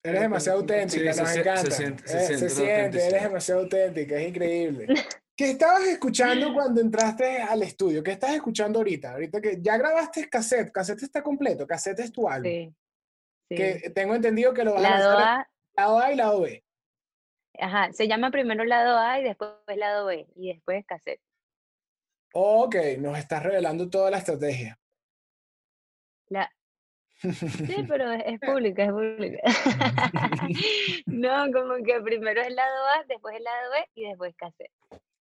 [0.03, 1.61] Eres demasiado auténtica, nos encanta.
[1.61, 4.87] Se siente, se, eh, siente, eres demasiado auténtica, es increíble.
[5.37, 8.03] ¿Qué estabas escuchando cuando entraste al estudio?
[8.03, 9.13] ¿Qué estás escuchando ahorita?
[9.13, 12.51] Ahorita que ya grabaste cassette, cassette está completo, cassette es tu álbum.
[12.51, 12.75] Sí.
[13.47, 13.55] sí.
[13.55, 16.61] Que tengo entendido que lo vas a hacer lado A y lado B.
[17.59, 21.21] Ajá, se llama primero lado A y después lado B y después cassette.
[22.33, 24.77] Ok, nos estás revelando toda la estrategia.
[26.27, 26.49] La...
[27.19, 27.27] Sí,
[27.87, 29.39] pero es, pública, es pública.
[31.05, 34.71] no, como que primero es lado A, después el lado B y después cassette.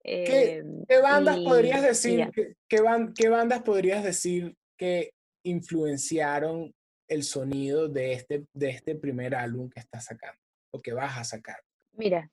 [0.02, 2.30] ¿Qué, em, bandas podrías decir,
[2.68, 5.12] qué, bandas podrías decir que
[5.44, 6.72] influenciaron
[7.08, 10.40] el sonido de este, de este primer álbum que estás sacando
[10.72, 11.58] o que vas a sacar?
[11.98, 12.30] Mira,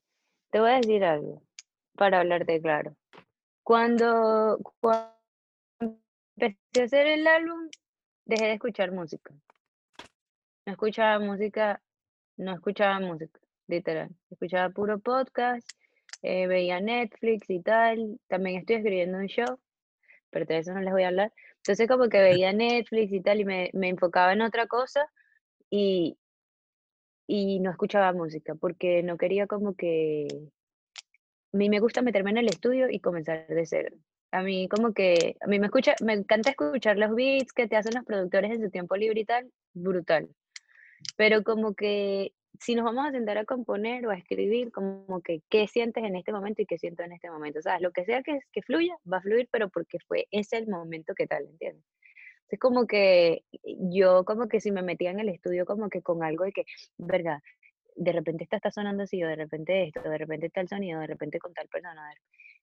[0.51, 1.41] te voy a decir algo
[1.97, 2.95] para hablarte claro.
[3.63, 4.60] Cuando,
[6.38, 7.67] empecé a hacer el álbum,
[8.25, 9.34] dejé de escuchar música.
[10.67, 11.82] No escuchaba música,
[12.38, 14.12] no escuchaba música, literal.
[14.30, 15.67] Escuchaba puro podcast,
[16.21, 18.19] eh, veía Netflix y tal.
[18.28, 19.60] También estoy escribiendo un show,
[20.30, 21.34] pero de eso no les voy a hablar.
[21.58, 25.12] Entonces como que veía Netflix y tal y me, me enfocaba en otra cosa
[25.71, 26.19] y,
[27.27, 30.27] y no escuchaba música porque no quería como que...
[31.53, 33.95] A mí me gusta meterme en el estudio y comenzar de cero.
[34.31, 37.77] A mí como que, a mí me escucha, me encanta escuchar los beats que te
[37.77, 40.29] hacen los productores en su tiempo libre y tal, brutal.
[41.15, 45.41] Pero como que si nos vamos a sentar a componer o a escribir, como que
[45.49, 47.59] qué sientes en este momento y qué siento en este momento.
[47.59, 50.57] O sea, lo que sea que, que fluya, va a fluir, pero porque fue ese
[50.57, 51.83] el momento que tal, ¿entiendes?
[52.49, 56.23] Es como que yo como que si me metía en el estudio como que con
[56.23, 56.65] algo de que,
[56.97, 57.41] verga,
[57.95, 61.08] de repente esta está sonando así, o de repente esto, de repente tal sonido, de
[61.08, 62.13] repente con tal persona,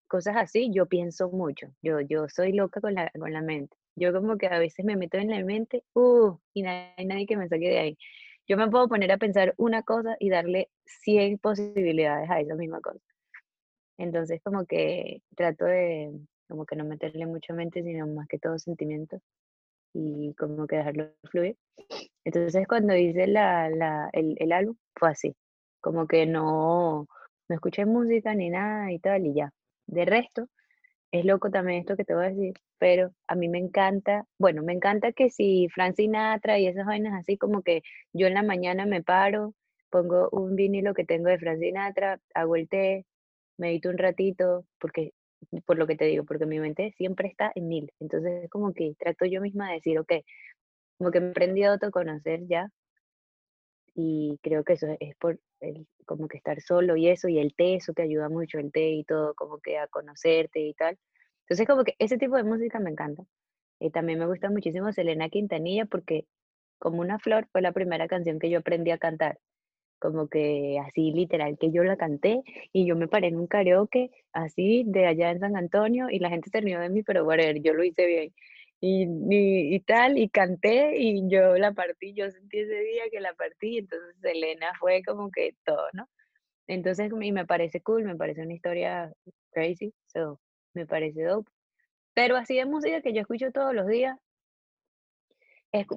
[0.07, 1.69] cosas así, yo pienso mucho.
[1.83, 3.77] Yo, yo soy loca con la, con la mente.
[3.97, 7.27] Yo como que a veces me meto en la mente, uh, y no hay nadie
[7.27, 7.99] que me saque de ahí
[8.49, 12.81] yo me puedo poner a pensar una cosa y darle 100 posibilidades a esa misma
[12.81, 13.01] cosa.
[13.99, 16.13] Entonces como que trato de
[16.49, 19.21] como que no meterle mucha mente, sino más que todo sentimiento
[19.95, 21.57] y como que dejarlo fluir.
[22.25, 25.35] Entonces cuando hice la, la, el, el álbum fue así,
[25.81, 27.07] como que no,
[27.49, 29.53] no escuché música ni nada y tal y ya.
[29.87, 30.49] De resto,
[31.13, 34.63] es loco también esto que te voy a decir, pero a mí me encanta, bueno,
[34.63, 38.43] me encanta que si Frank Sinatra y esas vainas así como que yo en la
[38.43, 39.55] mañana me paro,
[39.91, 43.05] pongo un vinilo que tengo de Frank Sinatra, hago el té,
[43.59, 45.13] medito un ratito, porque,
[45.67, 48.73] por lo que te digo, porque mi mente siempre está en mil, entonces es como
[48.73, 50.13] que trato yo misma de decir, ok,
[50.99, 52.71] como que me he aprendido a autoconocer ya,
[53.95, 57.55] y creo que eso es por el, como que estar solo y eso, y el
[57.55, 60.99] té, eso te ayuda mucho, el té y todo, como que a conocerte y tal.
[61.43, 63.25] Entonces como que ese tipo de música me encanta.
[63.81, 66.27] Y también me gusta muchísimo Selena Quintanilla porque
[66.79, 69.39] como una flor fue la primera canción que yo aprendí a cantar.
[70.03, 74.11] Como que así literal, que yo la canté y yo me paré en un karaoke
[74.33, 77.45] así de allá en San Antonio y la gente se rió de mí, pero bueno,
[77.63, 78.35] yo lo hice bien
[78.83, 79.07] y,
[79.77, 83.79] y, tal, y canté y yo la partí, yo sentí ese día que la partí,
[83.79, 86.09] entonces Elena fue como que todo, ¿no?
[86.67, 89.13] Entonces, y me parece cool, me parece una historia
[89.53, 90.41] crazy, so,
[90.75, 91.49] me parece dope.
[92.15, 94.19] Pero así de música que yo escucho todos los días,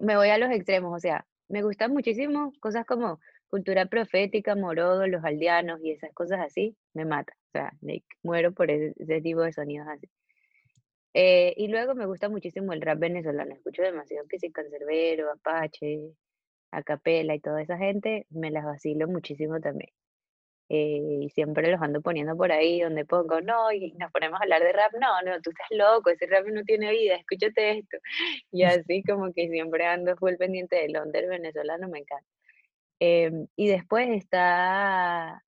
[0.02, 5.08] me voy a los extremos, o sea, me gustan muchísimo cosas como cultura profética, morodo,
[5.08, 7.73] los aldeanos y esas cosas así, me mata, o sea,
[8.23, 10.10] muero por ese, ese tipo de sonidos así.
[11.13, 16.13] Eh, y luego me gusta muchísimo el rap venezolano, escucho demasiado que si Cancerbero, Apache,
[16.71, 19.91] Acapela y toda esa gente, me las vacilo muchísimo también.
[20.69, 24.43] eh, y siempre los ando poniendo por ahí donde pongo, no, y nos ponemos a
[24.43, 27.97] hablar de rap, no, no, tú estás loco, ese rap no tiene vida, escúchate esto.
[28.51, 32.27] Y así como que siempre ando full pendiente del under venezolano, me encanta.
[32.99, 35.43] Em, y después está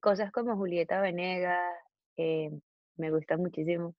[0.00, 1.60] cosas como Julieta Venegas,
[2.16, 2.60] em,
[2.96, 3.94] me gusta muchísimo,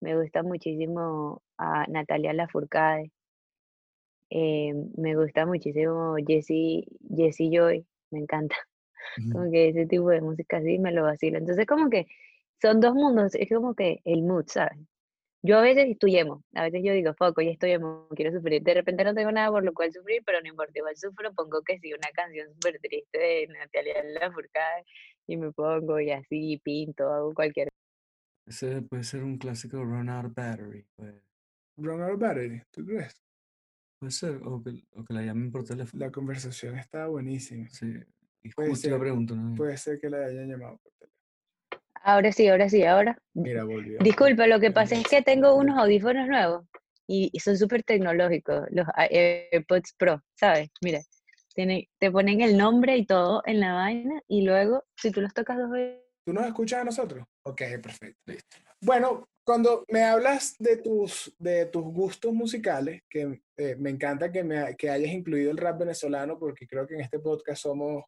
[0.00, 3.12] me gusta muchísimo a Natalia Lafourcade,
[4.30, 8.56] em, me gusta muchísimo Jessie, Jessie Joy, me encanta.
[9.38, 11.38] Como que ese tipo de música así me lo vacila.
[11.38, 12.06] Entonces, como que
[12.60, 14.78] son dos mundos, es como que el mood, ¿sabes?
[15.46, 18.62] Yo a veces estoy emo, a veces yo digo, foco, ya estoy emo, quiero sufrir.
[18.62, 21.60] De repente no tengo nada por lo cual sufrir, pero no importa, igual sufro, pongo
[21.60, 24.86] que sí, una canción súper triste de Natalia Lafourcade
[25.26, 27.68] y me pongo y así pinto, hago cualquier
[28.46, 30.86] Ese puede ser un clásico Run Out Battery.
[30.96, 31.14] Pues.
[31.76, 33.22] Run Out Battery, ¿tú crees?
[33.98, 36.06] Puede ser, o que, o que la llamen por teléfono.
[36.06, 37.68] La conversación está buenísima.
[37.68, 37.92] Sí,
[38.42, 39.54] y puede ser, pregunto, ¿no?
[39.54, 41.13] Puede ser que la hayan llamado por teléfono.
[42.06, 43.16] Ahora sí, ahora sí, ahora.
[43.32, 43.98] Mira, volvió.
[43.98, 46.66] Disculpa, lo que pasa es que tengo unos audífonos nuevos
[47.06, 50.68] y, son súper tecnológicos, los AirPods Pro, ¿sabes?
[50.82, 51.00] Mira,
[51.54, 55.32] tiene, te ponen el nombre y todo en la vaina y luego, si tú los
[55.32, 55.98] tocas dos veces...
[56.26, 57.26] ¿Tú nos escuchas a nosotros?
[57.42, 58.20] Ok, perfecto.
[58.26, 58.56] Listo.
[58.82, 64.44] Bueno, cuando me hablas de tus, de tus gustos musicales, que eh, me encanta que,
[64.44, 68.04] me, que hayas incluido el rap venezolano, porque creo que en este podcast somos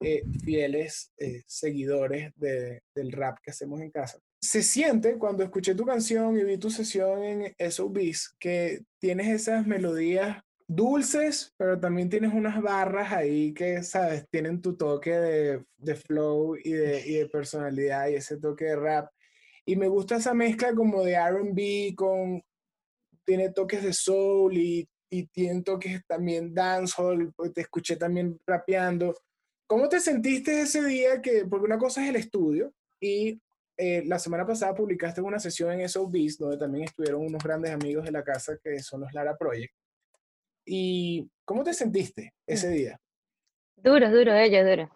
[0.00, 4.18] eh, fieles eh, seguidores de, del rap que hacemos en casa.
[4.40, 9.66] Se siente cuando escuché tu canción y vi tu sesión en SOBs que tienes esas
[9.66, 15.94] melodías dulces, pero también tienes unas barras ahí que, sabes, tienen tu toque de, de
[15.96, 19.10] flow y de, y de personalidad y ese toque de rap.
[19.66, 22.42] Y me gusta esa mezcla como de RB con,
[23.26, 29.14] tiene toques de soul y, y tiene toques también dancehall, pues te escuché también rapeando.
[29.70, 31.22] ¿Cómo te sentiste ese día?
[31.22, 33.40] Que, porque una cosa es el estudio y
[33.76, 38.04] eh, la semana pasada publicaste una sesión en SOBs donde también estuvieron unos grandes amigos
[38.04, 39.72] de la casa que son los Lara Project.
[40.64, 42.72] ¿Y cómo te sentiste ese mm.
[42.72, 43.00] día?
[43.76, 44.90] Duro, duro, ella, duro.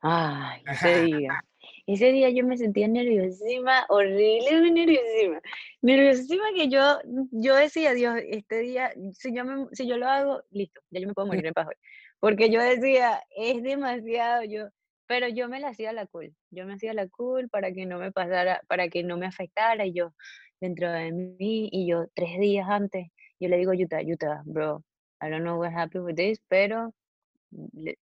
[0.00, 1.44] Ay, ese día.
[1.88, 5.40] Ese día yo me sentía nerviosísima, horrible, nerviosísima.
[5.82, 7.00] Nerviosísima que yo,
[7.32, 11.08] yo decía, Dios, este día, si yo, me, si yo lo hago, listo, ya yo
[11.08, 11.74] me puedo morir en paz hoy.
[12.20, 14.68] Porque yo decía, es demasiado, yo,
[15.06, 17.98] pero yo me la hacía la cool, yo me hacía la cool para que no
[17.98, 20.12] me pasara, para que no me afectara, y yo
[20.60, 23.08] dentro de mí, y yo tres días antes,
[23.40, 24.84] yo le digo, Yuta, Yuta, bro,
[25.22, 26.92] I don't know what happened with this, pero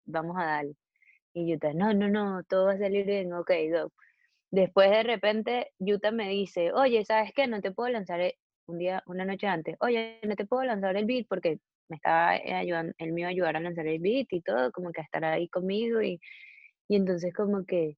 [0.05, 0.75] vamos a darle.
[1.33, 3.91] Y Yuta, no, no, no, todo va a salir bien, ok, go.
[4.51, 7.47] Después de repente, Yuta me dice, oye, ¿sabes qué?
[7.47, 8.37] No te puedo lanzar e-",
[8.67, 12.37] un día, una noche antes, oye, no te puedo lanzar el beat porque me estaba
[12.37, 15.01] eh, ayudando, él me iba a ayudar a lanzar el beat y todo, como que
[15.01, 16.19] a estar ahí conmigo y,
[16.87, 17.97] y entonces como que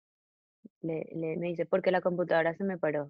[0.82, 3.10] le, le, me dice, porque la computadora se me paró.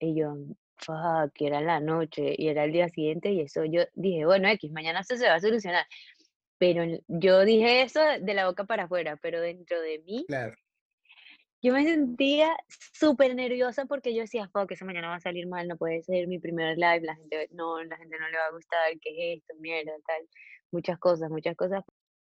[0.00, 0.36] Y yo,
[0.76, 4.70] fuck, era la noche y era el día siguiente y eso yo dije, bueno, X,
[4.70, 5.86] mañana eso se va a solucionar.
[6.58, 10.54] Pero yo dije eso de la boca para afuera, pero dentro de mí, claro.
[11.60, 12.56] Yo me sentía
[12.92, 16.28] súper nerviosa porque yo decía, fuck, eso mañana va a salir mal, no puede ser
[16.28, 19.40] mi primer live, la gente no, la gente no le va a gustar, ¿qué es
[19.40, 19.54] esto?
[19.60, 20.28] Mierda, tal.
[20.70, 21.82] Muchas cosas, muchas cosas.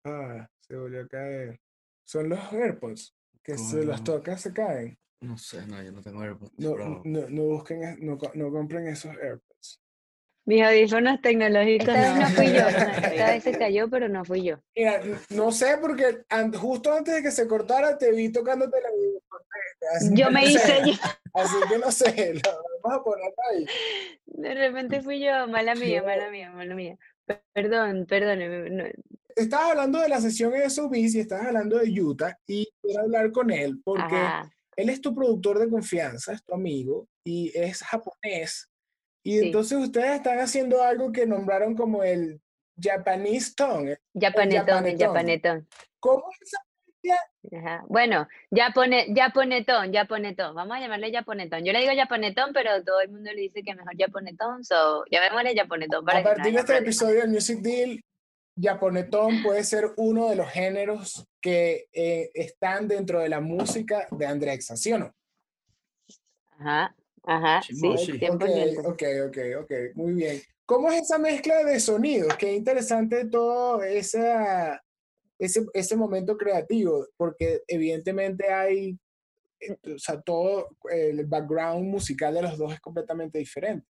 [0.06, 1.60] Ah, se volvió a caer.
[2.06, 3.14] Son los AirPods
[3.44, 4.98] que se los toca, se caen.
[5.20, 6.54] No sé, no, yo no tengo AirPods.
[6.60, 9.82] No, no, no busquen, no, no compren esos AirPods.
[10.48, 11.90] Mis audífonos tecnológicos.
[11.90, 12.68] Esta vez no fui yo.
[13.12, 14.56] Esta vez se cayó, pero no fui yo.
[14.74, 16.24] Mira, no sé, porque
[16.58, 20.98] justo antes de que se cortara te vi tocándote la Yo me hice.
[21.34, 22.42] Así que no sé, lo
[22.82, 23.66] vamos a poner ahí.
[24.26, 26.98] De repente fui yo, mala mía, mala mía, mala mía.
[27.52, 28.94] Perdón, perdón.
[29.36, 33.34] Estabas hablando de la sesión de SOBs y estabas hablando de Utah y quiero hablar
[33.34, 34.16] con él porque
[34.78, 38.70] él es tu productor de confianza, es tu amigo y es japonés
[39.28, 42.40] y entonces ustedes están haciendo algo que nombraron como el
[42.82, 43.98] Japanese Tongue.
[44.18, 45.68] Japanetón, el Japanetón.
[46.00, 46.60] ¿Cómo es esa
[47.58, 47.84] Ajá.
[47.90, 50.56] Bueno, Japone, Japonetón, Japonetón.
[50.56, 51.66] Vamos a llamarle Japonetón.
[51.66, 55.56] Yo le digo Japonetón, pero todo el mundo le dice que mejor Japonetón, so llamémosle
[55.56, 56.06] Japonetón.
[56.06, 58.02] Para a partir de este episodio del Music Deal,
[58.62, 64.26] Japonetón puede ser uno de los géneros que eh, están dentro de la música de
[64.26, 65.14] Andrexa, ¿sí o no?
[66.60, 66.96] Ajá.
[67.30, 70.42] Ajá, sí, okay, ok, ok, ok, muy bien.
[70.66, 72.34] ¿Cómo es esa mezcla de sonidos?
[72.38, 74.82] Qué interesante todo esa,
[75.38, 78.98] ese, ese momento creativo, porque evidentemente hay,
[79.60, 83.86] eh, o sea, todo el background musical de los dos es completamente diferente.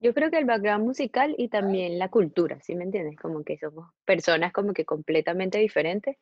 [0.00, 3.16] Yo creo que el background musical y también la cultura, ¿sí me entiendes?
[3.16, 6.16] Como que somos personas como que completamente diferentes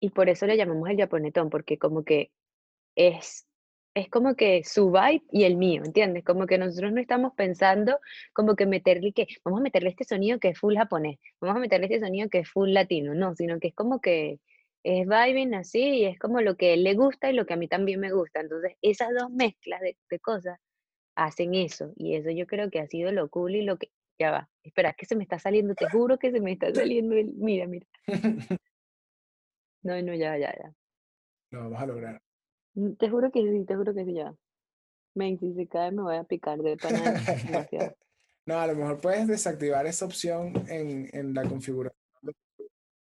[0.00, 2.32] y por eso le llamamos el japonetón, porque como que
[2.96, 3.46] es,
[3.94, 6.24] es como que su vibe y el mío, ¿entiendes?
[6.24, 8.00] Como que nosotros no estamos pensando
[8.32, 11.60] como que meterle que, vamos a meterle este sonido que es full japonés, vamos a
[11.60, 14.40] meterle este sonido que es full latino, no, sino que es como que
[14.82, 17.54] es vibing así y es como lo que a él le gusta y lo que
[17.54, 18.40] a mí también me gusta.
[18.40, 20.58] Entonces, esas dos mezclas de, de cosas
[21.16, 24.30] hacen eso y eso yo creo que ha sido lo cool y lo que, ya
[24.30, 27.32] va, espera, que se me está saliendo, te juro que se me está saliendo el,
[27.34, 27.86] mira, mira.
[29.82, 30.74] No, no, ya, ya, ya.
[31.50, 32.23] Lo vamos a lograr.
[32.74, 34.34] Mm, te juro que sí, te juro que sí, ya.
[35.14, 37.00] Men, si se cae me voy a picar de pana
[37.46, 37.94] demasiado.
[38.46, 41.98] no, a lo mejor puedes desactivar esa opción en, en la configuración.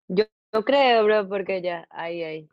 [0.07, 2.49] Yo, yo creo, bro, porque ya, ahí, ahí.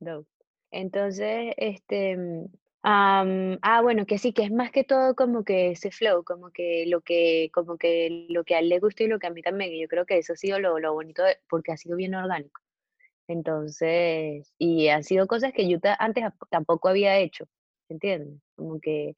[0.00, 0.24] No.
[0.70, 2.46] Entonces, este, mm,
[2.82, 6.84] ah, bueno, que sí, que es más que todo como que ese flow, como que
[6.86, 9.42] lo que, como que lo que a él le gusta y lo que a mí
[9.42, 9.72] también.
[9.72, 12.60] Y yo creo que eso ha sido lo, lo bonito porque ha sido bien orgánico.
[13.28, 17.46] Entonces, y han sido cosas que yo antes tampoco había hecho,
[17.88, 18.40] ¿entiendes?
[18.56, 19.14] Como que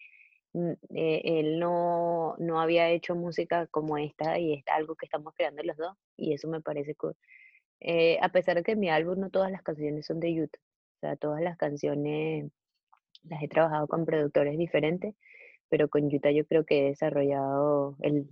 [0.53, 5.35] mm, eh, él no, no había hecho música como esta y es algo que estamos
[5.35, 7.17] creando los dos y eso me parece cool.
[7.81, 10.61] Eh, a pesar de que en mi álbum no todas las canciones son de YouTube,
[10.97, 12.51] o sea, todas las canciones
[13.25, 15.15] las he trabajado con productores diferentes,
[15.69, 18.29] pero con Utah yo creo que he desarrollado el,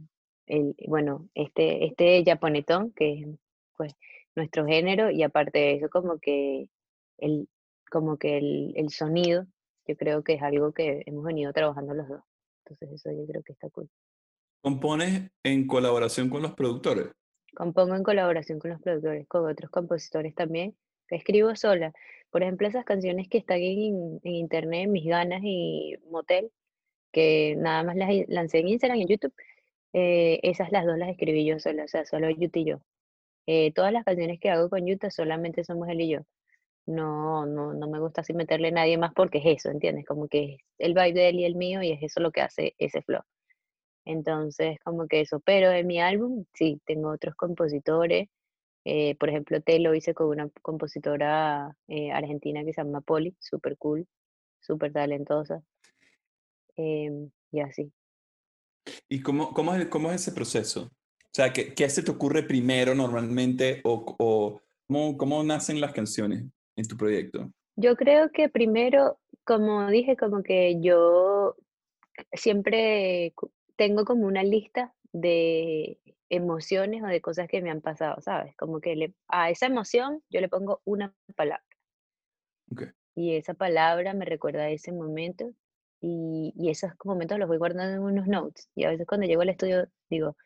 [0.46, 3.26] el bueno, este, este japonetón, que es
[3.76, 3.94] pues
[4.36, 6.68] nuestro género, y aparte de eso, como que
[7.18, 7.48] el,
[7.90, 9.46] como que el, el sonido,
[9.86, 12.22] yo creo que es algo que hemos venido trabajando los dos.
[12.64, 13.88] Entonces eso yo creo que está cool.
[14.62, 17.08] ¿Compones en colaboración con los productores?
[17.54, 20.74] Compongo en colaboración con los productores, con otros compositores también,
[21.08, 21.92] escribo sola.
[22.30, 26.50] Por ejemplo, esas canciones que están en, en internet, Mis Ganas y Motel,
[27.12, 29.34] que nada más las lancé en Instagram y en YouTube,
[29.92, 32.80] eh, esas las dos las escribí yo sola, o sea, solo Yuta y yo.
[33.46, 36.20] Eh, todas las canciones que hago con Yuta solamente somos él y yo.
[36.86, 40.04] No, no, no me gusta así meterle a nadie más porque es eso, ¿entiendes?
[40.06, 42.42] Como que es el vibe de él y el mío y es eso lo que
[42.42, 43.22] hace ese flow.
[44.04, 45.40] Entonces, como que eso.
[45.40, 48.28] Pero en mi álbum, sí, tengo otros compositores.
[48.84, 53.34] Eh, por ejemplo, te lo hice con una compositora eh, argentina que se llama Poli,
[53.40, 54.06] súper cool,
[54.60, 55.62] súper talentosa.
[56.76, 57.92] Em, y así.
[59.08, 60.90] ¿Y cómo, cómo, es, cómo es ese proceso?
[61.34, 65.92] O sea, ¿qué, qué se te ocurre primero normalmente o, o cómo, cómo nacen las
[65.92, 66.44] canciones
[66.76, 67.50] en tu proyecto?
[67.74, 71.56] Yo creo que primero, como dije, como que yo
[72.34, 73.34] siempre
[73.74, 78.54] tengo como una lista de emociones o de cosas que me han pasado, ¿sabes?
[78.56, 81.64] Como que le, a esa emoción yo le pongo una palabra.
[83.16, 85.52] Y esa palabra me recuerda a ese momento
[86.00, 88.68] y, y, esos momentos los voy guardando en unos notes.
[88.76, 90.36] Y a veces cuando llego al estudio digo,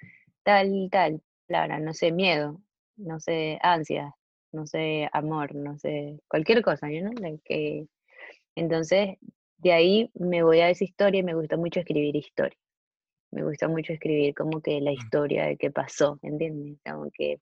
[0.43, 2.61] tal, tal, palabra, no sé, miedo,
[2.97, 4.15] no sé, ansia,
[4.53, 7.11] no sé, amor, no sé, cualquier cosa, ¿no?
[7.45, 7.87] que,
[8.55, 9.17] entonces,
[9.59, 12.59] de ahí me voy a esa historia y me gusta mucho escribir historia
[13.31, 16.79] me gusta mucho escribir como que la historia de qué pasó, ¿entiendes?
[16.85, 17.41] Como que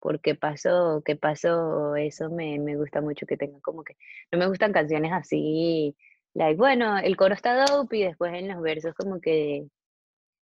[0.00, 3.96] por qué pasó, qué pasó, eso me, me, gusta mucho que tenga como que,
[4.32, 5.96] no me gustan canciones así,
[6.34, 9.66] like, bueno, el coro está dope y después en los versos como que,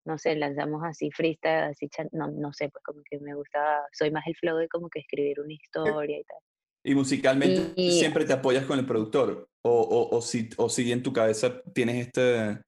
[0.06, 4.10] no sé, lanzamos así freestyle, así, no, no sé, pues como que me gusta, soy
[4.10, 6.38] más el flow de como que escribir una historia y tal.
[6.84, 9.48] ¿Y musicalmente siempre te apoyas con el productor?
[9.62, 12.60] ¿O, o, o, si, o si en tu cabeza tienes este,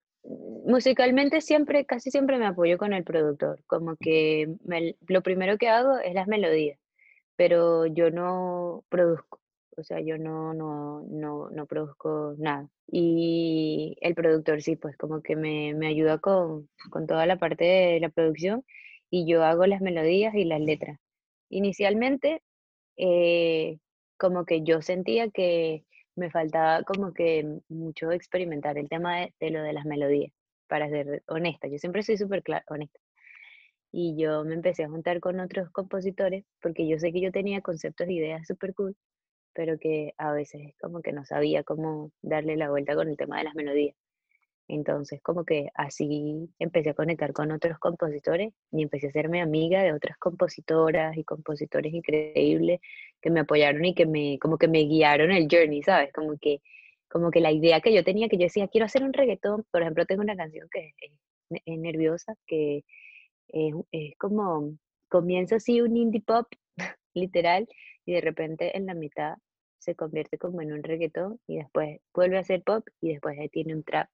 [0.68, 4.54] musicalmente siempre, casi siempre me apoyo con el productor, como que
[5.08, 6.78] lo primero que hago es las melodías,
[7.36, 9.40] pero yo no produzco,
[9.78, 12.68] o sea, yo no, no, no, no produzco nada.
[12.86, 17.64] Y el productor sí, pues como que me, me ayuda con, con toda la parte
[17.64, 18.64] de la producción
[19.10, 20.98] y yo hago las melodías y las letras.
[21.50, 22.42] Inicialmente,
[22.96, 23.78] eh,
[24.18, 25.84] como que yo sentía que
[26.16, 30.32] me faltaba como que mucho experimentar el tema de, de, lo de las melodías
[30.68, 31.68] para ser honesta.
[31.68, 32.98] Yo siempre soy súper honesta.
[33.92, 37.62] Y yo me empecé a juntar con otros compositores porque yo sé que yo tenía
[37.62, 38.96] conceptos e ideas súper cool,
[39.58, 43.38] pero que a veces como que no sabía cómo darle la vuelta con el tema
[43.38, 43.96] de las melodías.
[44.68, 49.82] Entonces como que así empecé a conectar con otros compositores y empecé a hacerme amiga
[49.82, 52.78] de otras compositoras y compositores increíbles
[53.20, 56.12] que me apoyaron y que me como que me guiaron el journey, ¿sabes?
[56.12, 56.60] Como que
[57.08, 59.82] como que la idea que yo tenía, que yo decía, quiero hacer un reggaetón, por
[59.82, 60.92] ejemplo, tengo una canción que
[61.50, 62.84] es, nerviosa, que
[63.48, 63.74] es,
[64.18, 64.78] como,
[65.08, 66.46] comienza así un indie pop,
[67.14, 67.66] literal,
[68.06, 69.34] y de repente en la mitad
[69.88, 73.74] se convierte como en un reggaetón y después vuelve a ser pop y después tiene
[73.74, 74.08] un trap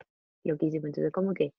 [0.45, 0.87] loquísimo.
[0.87, 1.53] Entonces como que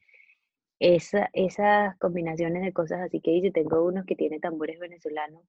[0.80, 5.44] esa, esas combinaciones de cosas así que dice, tengo unos que tiene tambores venezolanos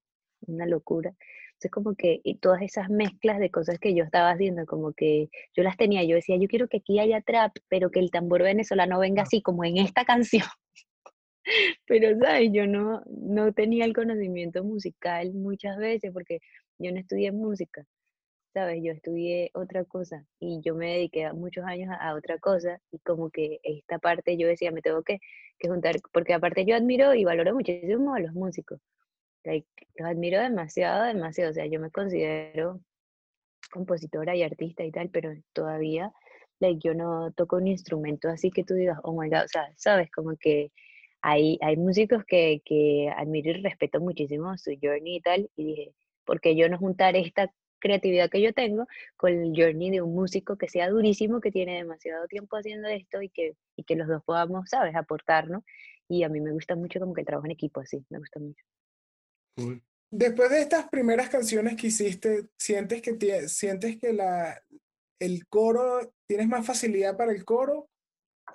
[0.47, 1.13] una locura.
[1.47, 5.29] Entonces como que y todas esas mezclas de cosas que yo estaba haciendo, como que
[5.55, 8.43] yo las tenía, yo decía, yo quiero que aquí haya trap, pero que el tambor
[8.43, 10.45] venezolano venga así como en esta canción.
[11.87, 12.49] pero, ¿sabes?
[12.51, 16.39] Yo no, no tenía el conocimiento musical muchas veces porque
[16.79, 17.85] yo no estudié música.
[18.57, 18.81] ¿Sabes?
[18.83, 23.29] Yo estudié otra cosa y yo me dediqué muchos años a, otra cosa y como
[23.29, 25.19] que esta parte yo decía, me tengo que,
[25.59, 28.79] que juntar, porque aparte yo admiro y valoro muchísimo a los músicos.
[29.43, 31.51] los admiro demasiado, demasiado.
[31.51, 32.81] O sea, yo me considero
[33.71, 36.11] compositora y artista y tal, pero todavía
[36.59, 39.71] like, yo no toco un instrumento así que tú digas, oh my god, o sea,
[39.75, 40.71] sabes, como que
[41.21, 45.93] hay, hay músicos que, que admiro y respeto muchísimo su journey y tal, y dije,
[46.25, 50.57] porque yo no juntar esta creatividad que yo tengo con el journey de un músico
[50.57, 54.23] que sea durísimo, que tiene demasiado tiempo haciendo esto y que, y que los dos
[54.23, 55.63] podamos, ¿sabes?, aportarnos.
[56.09, 58.39] Y a mí me gusta mucho como que el trabajo en equipo así, me gusta
[58.39, 58.63] mucho.
[60.11, 64.61] Después de estas primeras canciones que hiciste, ¿sientes que, sientes que la,
[65.19, 67.89] el coro, tienes más facilidad para el coro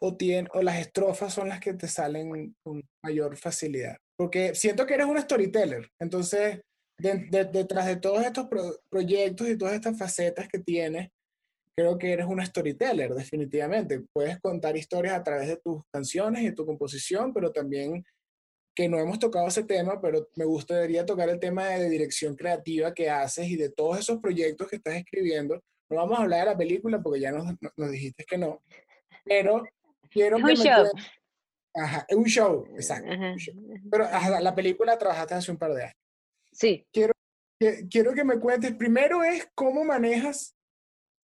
[0.00, 3.96] o, tiene, o las estrofas son las que te salen con mayor facilidad?
[4.16, 6.60] Porque siento que eres un storyteller, entonces
[6.98, 8.48] detrás de todos estos
[8.88, 11.10] proyectos y todas estas facetas que tienes,
[11.76, 14.04] creo que eres una storyteller, definitivamente.
[14.12, 18.04] Puedes contar historias a través de tus canciones y tu composición, pero también
[18.74, 22.94] que no hemos tocado ese tema, pero me gustaría tocar el tema de dirección creativa
[22.94, 25.62] que haces y de todos esos proyectos que estás escribiendo.
[25.90, 27.44] No vamos a hablar de la película porque ya nos,
[27.76, 28.62] nos dijiste que no,
[29.24, 29.62] pero
[30.10, 30.86] quiero que un show.
[31.74, 33.10] Ajá, un show, exacto.
[33.90, 34.06] Pero
[34.40, 36.01] la película trabajaste hace un par de años.
[36.52, 36.86] Sí.
[36.92, 37.12] Quiero,
[37.58, 40.56] que, quiero que me cuentes, primero es cómo manejas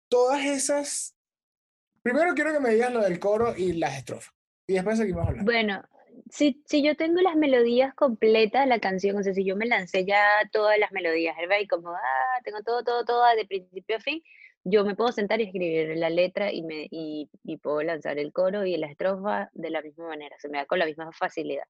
[0.08, 1.14] todas esas...
[2.02, 4.32] Primero quiero que me digas lo del coro y las estrofas.
[4.66, 5.50] Y después seguimos hablando.
[5.50, 5.82] Bueno,
[6.30, 9.66] si, si yo tengo las melodías completas de la canción, o sea, si yo me
[9.66, 11.58] lancé ya todas las melodías, ¿verdad?
[11.60, 14.22] Y como, ah, tengo todo, todo, todo de principio a fin,
[14.64, 18.32] yo me puedo sentar y escribir la letra y, me, y, y puedo lanzar el
[18.32, 21.64] coro y la estrofa de la misma manera, se me da con la misma facilidad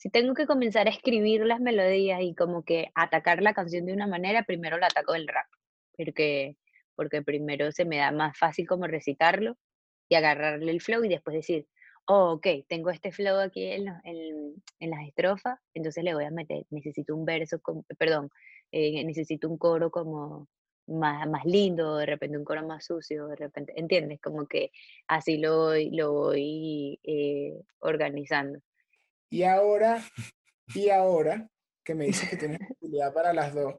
[0.00, 3.92] si tengo que comenzar a escribir las melodías y como que atacar la canción de
[3.92, 5.46] una manera, primero la ataco del rap,
[5.94, 6.56] porque,
[6.96, 9.58] porque primero se me da más fácil como recitarlo
[10.08, 11.66] y agarrarle el flow y después decir,
[12.06, 16.64] oh, ok, tengo este flow aquí en, en, las estrofas, entonces le voy a meter,
[16.70, 17.60] necesito un verso,
[17.98, 18.30] perdón,
[18.72, 20.48] eh, necesito un coro como
[20.86, 24.18] más, más lindo, de repente un coro más sucio, de repente, ¿entiendes?
[24.18, 24.72] Como que
[25.08, 28.60] así lo lo voy eh, organizando.
[29.30, 30.02] Y ahora,
[30.74, 31.48] y ahora,
[31.84, 33.76] que me dices que tienes posibilidad para las dos,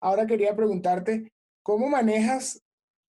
[0.00, 1.32] ahora quería preguntarte,
[1.64, 2.62] ¿cómo manejas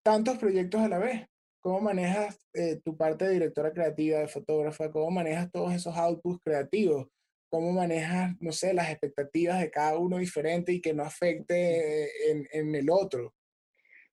[0.03, 1.27] tantos proyectos a la vez?
[1.61, 4.91] ¿Cómo manejas eh, tu parte de directora creativa, de fotógrafa?
[4.91, 7.07] ¿Cómo manejas todos esos outputs creativos?
[7.51, 12.47] ¿Cómo manejas, no sé, las expectativas de cada uno diferente y que no afecte en,
[12.51, 13.33] en el otro?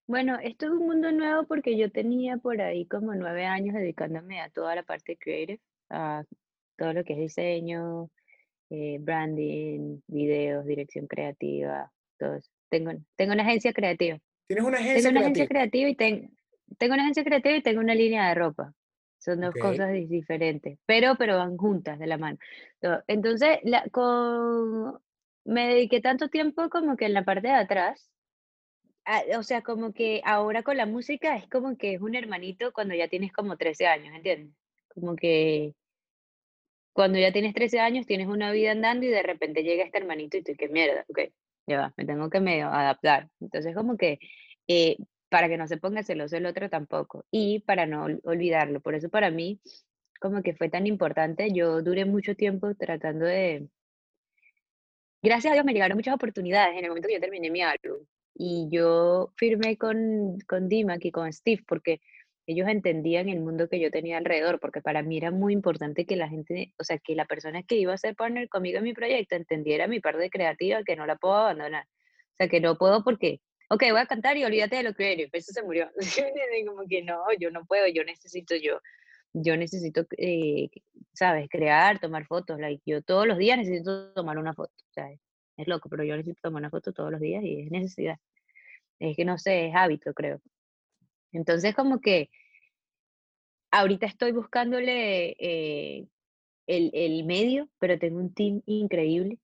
[0.07, 4.41] Bueno, esto es un mundo nuevo porque yo tenía por ahí como nueve años dedicándome
[4.41, 6.25] a toda la parte creative, a
[6.77, 8.11] todo lo que es diseño,
[8.71, 12.51] eh, branding, videos, dirección creativa, todo eso.
[12.69, 14.19] Tengo, tengo una agencia creativa.
[14.47, 17.95] ¿Tienes una agencia tengo una agencia creativa y tengo una agencia creativa y tengo una
[17.95, 18.73] línea de ropa.
[19.19, 22.39] Son dos cosas diferentes, pero, pero van juntas de la mano.
[23.09, 25.01] Entonces, la, con,
[25.45, 28.11] me dediqué tanto tiempo como que en la parte de atrás,
[29.37, 32.95] o sea, como que ahora con la música es como que es un hermanito cuando
[32.95, 34.55] ya tienes como 13 años, ¿entiendes?
[34.89, 35.75] Como que
[36.97, 40.39] cuando ya tienes 13 años, tienes una vida andando y de repente llega este hermanito
[40.39, 41.21] y tú, qué mierda, ok,
[41.67, 43.29] ya va, me tengo que medio adaptar.
[43.39, 44.19] Entonces, como que
[44.67, 44.97] eh,
[45.29, 48.81] para que no se ponga celoso el otro tampoco y para no olvidarlo.
[48.81, 49.61] Por eso para mí,
[50.23, 53.69] como que fue tan importante, yo duré mucho tiempo tratando de...
[55.23, 58.07] Gracias a Dios me llegaron muchas oportunidades en el momento que yo terminé mi álbum.
[58.35, 62.01] Y yo firmé con, con Dimac y con Steve porque
[62.47, 66.17] ellos entendían el mundo que yo tenía alrededor, porque para mí era muy importante que
[66.17, 68.95] la gente, o sea, que la persona que iba a ser partner conmigo en mi
[68.95, 71.85] proyecto entendiera mi parte creativa, que no la puedo abandonar.
[71.85, 75.31] O sea, que no puedo porque, ok, voy a cantar y olvídate de lo creativo,
[75.33, 75.91] eso se murió.
[76.67, 78.81] Como que no, yo no puedo, yo necesito yo,
[79.33, 80.69] yo necesito, eh,
[81.15, 85.19] sabes, crear, tomar fotos, like, yo todos los días necesito tomar una foto, ¿sabes?
[85.57, 88.19] Es loco, pero yo necesito tomar una foto todos los días y es necesidad.
[89.01, 90.41] Es que no sé, es hábito, creo.
[91.33, 92.31] Entonces, como que
[93.71, 96.07] ahorita estoy buscándole eh,
[96.67, 99.39] el, medio, pero tengo un team increíble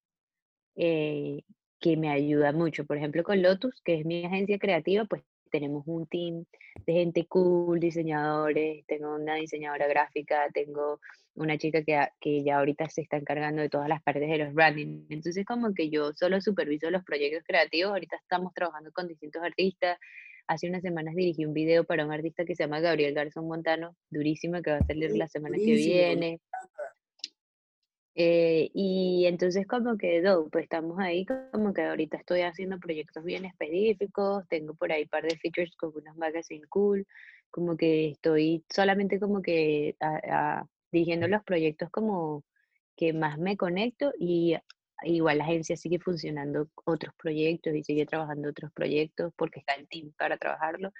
[0.75, 1.43] eh,
[1.79, 2.85] que me ayuda mucho.
[2.85, 6.45] Por ejemplo, con Lotus, que es mi agencia creativa, pues tenemos un team
[6.87, 10.99] de gente cool, diseñadores, tengo una diseñadora gráfica, tengo
[11.35, 14.53] una chica que, que ya ahorita se está encargando de todas las partes de los
[14.53, 15.05] branding.
[15.09, 19.99] Entonces como que yo solo superviso los proyectos creativos, ahorita estamos trabajando con distintos artistas.
[20.47, 23.95] Hace unas semanas dirigí un video para un artista que se llama Gabriel Garzón Montano,
[24.09, 26.39] durísimo, que va a salir la semana que viene.
[28.15, 30.21] Eh, y entonces como que,
[30.51, 35.09] pues estamos ahí, como que ahorita estoy haciendo proyectos bien específicos, tengo por ahí un
[35.09, 37.07] par de features con unos magazines cool,
[37.49, 39.95] como que estoy solamente como que
[40.91, 42.43] dirigiendo los proyectos como
[42.95, 44.55] que más me conecto y
[45.03, 49.87] igual la agencia sigue funcionando otros proyectos y sigue trabajando otros proyectos porque está el
[49.87, 50.91] team para trabajarlo.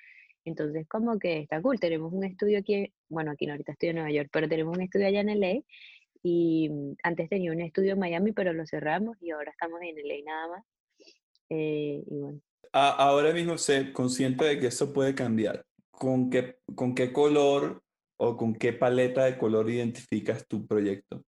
[0.45, 3.95] Entonces como que está cool, tenemos un estudio aquí, bueno, aquí no, ahorita estoy en
[3.95, 5.61] Nueva York, pero tenemos un estudio allá en LA
[6.21, 9.95] y mm, antes tenía un estudio en Miami, pero lo cerramos y ahora estamos en
[9.95, 10.65] LA nada más.
[11.49, 12.41] Eh, y bueno.
[12.71, 15.63] Ahora mismo sé consciente de que eso puede cambiar.
[15.91, 17.83] ¿Con qué, ¿Con qué color
[18.17, 21.23] o con qué paleta de color identificas tu proyecto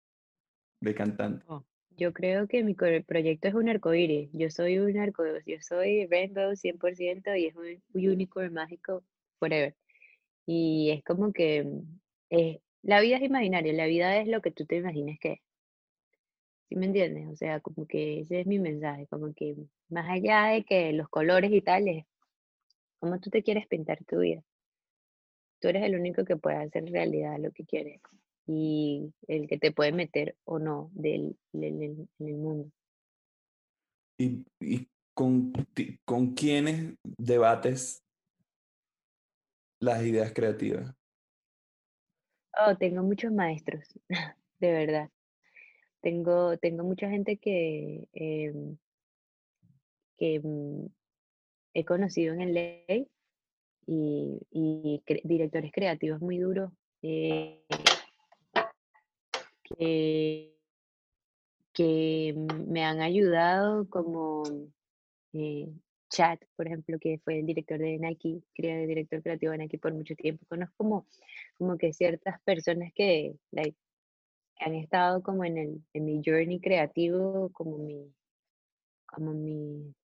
[0.81, 1.45] de cantante?
[1.49, 1.65] Oh,
[1.97, 4.31] yo creo que mi proyecto es un arcoíris.
[4.33, 5.45] Yo soy un arcoíris.
[5.47, 9.05] Yo soy rainbow 100% y es un unicorn mágico
[9.39, 9.77] forever.
[10.47, 11.67] Y es como que
[12.31, 15.41] es, la vida es imaginaria, la vida es lo que tú te imagines que es.
[16.69, 17.29] ¿Sí me entiendes?
[17.29, 19.57] O sea, como que ese es mi mensaje, como que
[19.89, 22.05] más allá de que los colores y tal, es
[22.99, 24.43] cómo tú te quieres pintar tu vida.
[25.61, 28.01] Tú eres el único que puede hacer realidad lo que quieres
[28.47, 32.71] y el que te puede meter o no del, en el mundo.
[34.19, 35.53] ¿Y, y con,
[36.05, 38.03] con quiénes debates
[39.81, 40.95] las ideas creativas?
[42.59, 43.99] Oh, tengo muchos maestros,
[44.61, 45.11] de verdad.
[46.01, 48.77] Tengo, tengo mucha gente que, em,
[50.19, 50.87] que mm,
[51.75, 53.09] he conocido en el ley
[53.87, 56.73] y, y directores creativos muy duros
[57.03, 57.65] eh,
[59.63, 60.55] que,
[61.73, 62.35] que
[62.69, 64.43] me han ayudado como
[65.33, 65.73] eh,
[66.57, 70.15] por ejemplo, que fue el director de Nike, el director creativo de Nike por mucho
[70.15, 70.45] tiempo.
[70.49, 71.07] Conozco como,
[71.57, 73.77] como que ciertas personas que like,
[74.61, 78.13] han estado como en, el, en mi journey creativo, como mi,
[79.07, 79.95] como mi,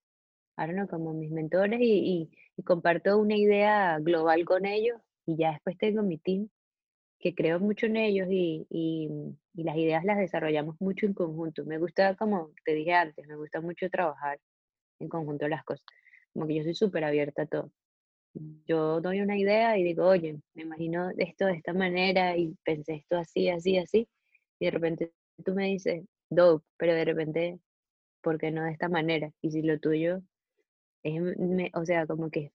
[0.56, 5.36] I don't know, como mis mentores y, y, comparto una idea global con ellos y
[5.36, 6.48] ya después tengo mi team
[7.20, 9.08] que creo mucho en ellos y, y,
[9.58, 11.64] y, las ideas las desarrollamos mucho en conjunto.
[11.64, 14.38] Me gusta, como te dije antes, me gusta mucho trabajar
[15.00, 15.84] en conjunto las cosas.
[16.32, 17.72] Como que yo soy súper abierta a todo.
[18.66, 22.94] Yo doy una idea y digo, oye, me imagino esto de esta manera y pensé
[22.94, 24.08] esto así, así, así.
[24.60, 25.12] Y de repente
[25.44, 27.58] tú me dices, dope, pero de repente,
[28.22, 29.32] ¿por qué no de esta manera?
[29.42, 30.22] Y si lo tuyo
[31.02, 31.20] es,
[31.74, 32.52] o sea, como que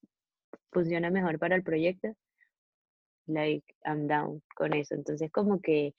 [0.72, 2.16] funciona mejor para el proyecto,
[3.28, 4.96] like, I'm down con eso.
[4.96, 5.96] Entonces, como que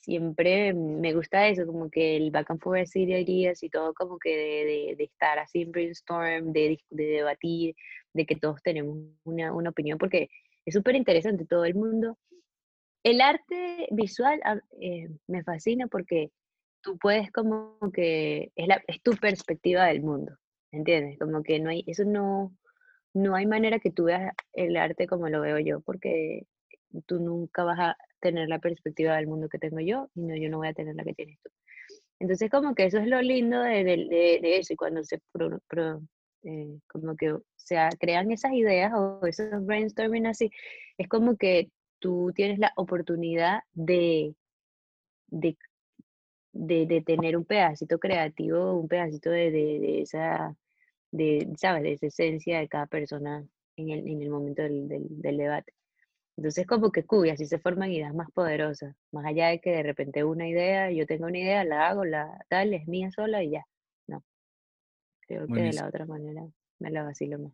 [0.00, 4.18] siempre me gusta eso, como que el back and forth de ideas y todo, como
[4.18, 7.74] que de, de, estar así en brainstorm, de, de, debatir,
[8.12, 10.28] de que todos tenemos una, una opinión, porque
[10.64, 12.18] es súper interesante, todo el mundo.
[13.02, 16.30] El arte visual ah, eh, me fascina porque
[16.80, 20.36] tú puedes como que, es, la, es tu perspectiva del mundo,
[20.72, 21.18] ¿entiendes?
[21.18, 22.56] Como que no hay, eso no,
[23.14, 26.46] no hay manera que tú veas el arte como lo veo yo, porque
[27.06, 30.48] tú nunca vas a tener la perspectiva del mundo que tengo yo y no, yo
[30.48, 31.50] no voy a tener la que tienes tú.
[32.18, 35.20] Entonces, como que eso es lo lindo de, de, eso y cuando se
[36.44, 40.50] eh, como que se crean esas ideas o esos brainstorming así,
[40.96, 41.68] es como que
[41.98, 44.34] tú tienes la oportunidad de,
[45.28, 45.56] de,
[46.52, 50.56] de, tener un pedacito creativo, un pedacito de, de, esa,
[51.10, 51.82] de, ¿sabes?
[51.82, 53.46] De esa esencia de cada persona
[53.76, 55.74] en el, en el momento del, del, del debate.
[56.36, 59.82] Entonces, como que cuya, así se forman ideas más poderosas, más allá de que de
[59.82, 63.50] repente una idea, yo tengo una idea, la hago, la tal, es mía sola y
[63.50, 63.66] ya.
[64.08, 64.24] No.
[65.20, 66.44] Creo que de la otra manera
[66.80, 67.52] me la vacilo más.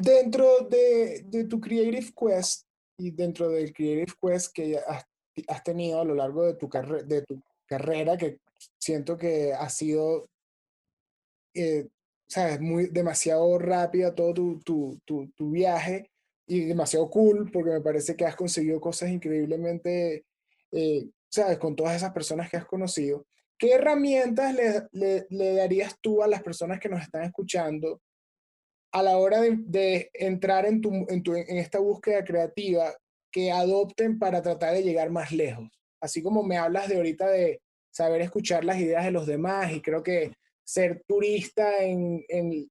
[0.00, 2.66] Dentro de, de tu Creative Quest
[2.98, 5.04] y dentro del Creative Quest que has,
[5.48, 6.68] has tenido a lo largo de tu,
[7.06, 8.38] de tu carrera, que
[8.78, 10.28] siento que ha sido
[11.54, 11.88] eh,
[12.28, 16.10] sabes, muy demasiado rápida todo tu, tu, tu, tu, viaje
[16.52, 20.26] y demasiado cool porque me parece que has conseguido cosas increíblemente,
[20.70, 23.26] eh, sabes, con todas esas personas que has conocido.
[23.56, 28.02] ¿Qué herramientas le, le, le, darías tú a las personas que nos están escuchando
[28.92, 32.92] a la hora de, de entrar en, tu, en, tu, en esta búsqueda creativa
[33.30, 35.70] que adopten para tratar de llegar más lejos?
[36.02, 39.80] Así como me hablas de ahorita de saber escuchar las ideas de los demás y
[39.80, 40.32] creo que
[40.64, 42.68] ser turista en, en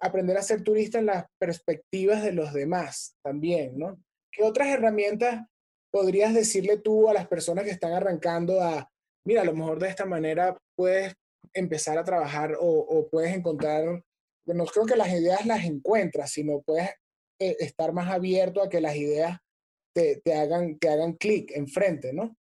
[0.00, 4.00] aprender a ser turista en las perspectivas de los demás también, ¿no?
[4.30, 5.46] ¿Qué otras herramientas
[5.90, 8.88] podrías decirle tú a las personas que están arrancando a,
[9.26, 11.14] mira, a lo mejor de esta manera puedes
[11.52, 14.02] empezar a trabajar o, puedes encontrar,
[14.46, 16.88] no creo que las ideas las encuentras, sino puedes
[17.38, 19.38] eh, estar más abierto a que las ideas
[19.94, 22.34] te, te hagan, te hagan clic enfrente, ¿no?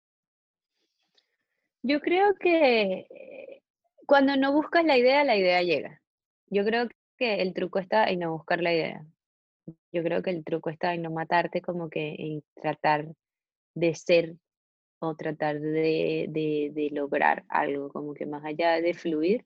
[1.82, 3.64] Yo creo que eh,
[4.06, 6.02] cuando no buscas la idea, la idea llega.
[6.52, 6.90] Yo creo
[7.20, 9.06] que el truco está en no buscar la idea.
[9.92, 13.08] Yo creo que el truco está en no matarte como que en tratar
[13.76, 14.36] de ser
[15.00, 19.46] o tratar de, de, lograr algo, como que más allá de fluir,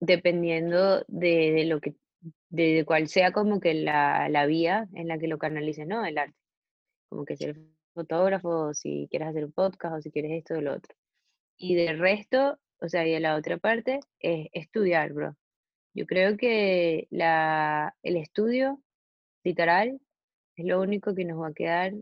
[0.00, 1.94] dependiendo de, de lo que,
[2.50, 6.04] de, cuál sea como que la, la, vía en la que lo canalices, ¿no?
[6.04, 6.36] El arte.
[7.08, 7.58] Como que ser
[7.94, 10.94] fotógrafo, si quieres hacer un podcast, o si quieres esto o lo otro.
[11.56, 15.36] Y del resto, o sea, y de la otra parte, es estudiar, bro.
[15.94, 18.80] Yo creo que la, el estudio
[19.44, 20.00] literal
[20.56, 21.92] es lo único que nos va a quedar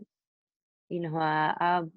[0.89, 1.87] y nos va a,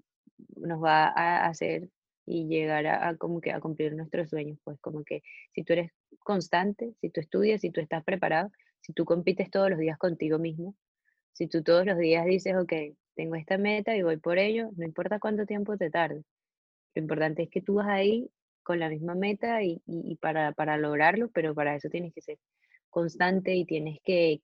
[0.57, 1.89] nos va a hacer
[2.27, 4.59] y llegar a, como que a cumplir nuestros sueños.
[4.65, 5.23] Pues como que
[5.53, 9.71] si tú eres constante, si tú estudias, si tú estás preparado, si tú compites todos
[9.71, 10.75] los días contigo mismo,
[11.33, 12.73] si tú todos los días dices, ok,
[13.15, 16.25] tengo esta meta y voy por ello, no importa cuánto tiempo te tarde.
[16.95, 18.31] Lo importante es que tú vas ahí
[18.65, 19.81] con la misma meta y,
[20.21, 22.39] para, lograrlo, pero para eso tienes que ser
[22.91, 24.41] constante y tienes que,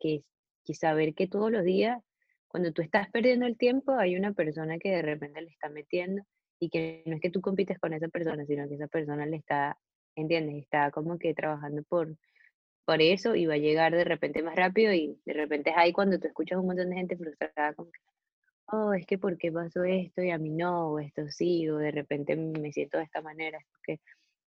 [0.73, 2.01] saber que todos los días,
[2.47, 6.23] cuando tú estás perdiendo el tiempo, hay una persona que de repente le está metiendo
[6.61, 9.37] y que no es que tú compites con esa persona, sino que esa persona le
[9.37, 9.77] está,
[10.15, 10.63] ¿entiendes?
[10.63, 12.17] Está como que trabajando por,
[12.99, 16.19] eso y va a llegar de repente más rápido y de repente es ahí cuando
[16.19, 17.85] tú escuchas un montón de gente frustrada, que,
[18.73, 20.93] oh, es que ¿por qué pasó esto y a mí no?
[20.93, 24.01] O esto sí, o de repente me siento de esta manera, es porque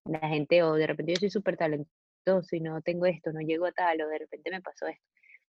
[0.06, 3.66] la gente, o de repente yo soy súper talentoso y no tengo esto, no llego
[3.66, 5.04] a tal, o de repente me pasó esto.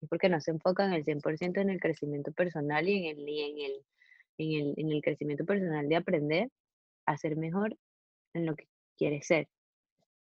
[0.03, 3.59] Es porque no se enfocan el 100% en el crecimiento personal y en el, en
[3.59, 3.73] el,
[4.39, 6.51] en el, en el crecimiento personal de aprender
[7.07, 7.77] a ser mejor
[8.35, 9.49] en lo que quieres ser.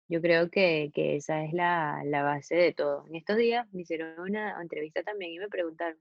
[0.09, 3.05] Yo creo que, que esa es la, la, base de todo.
[3.07, 5.97] En estos días me hicieron una entrevista también y me preguntaron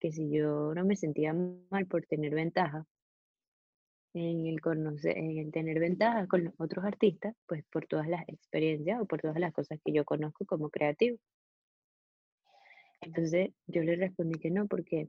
[0.00, 2.86] que si yo no me sentía mal por tener ventaja
[4.14, 9.06] en el, conocer, en tener ventaja con otros artistas, pues por todas las experiencias o
[9.06, 11.18] por todas las cosas que yo conozco como creativo.
[13.00, 15.08] Entonces yo le respondí que no, porque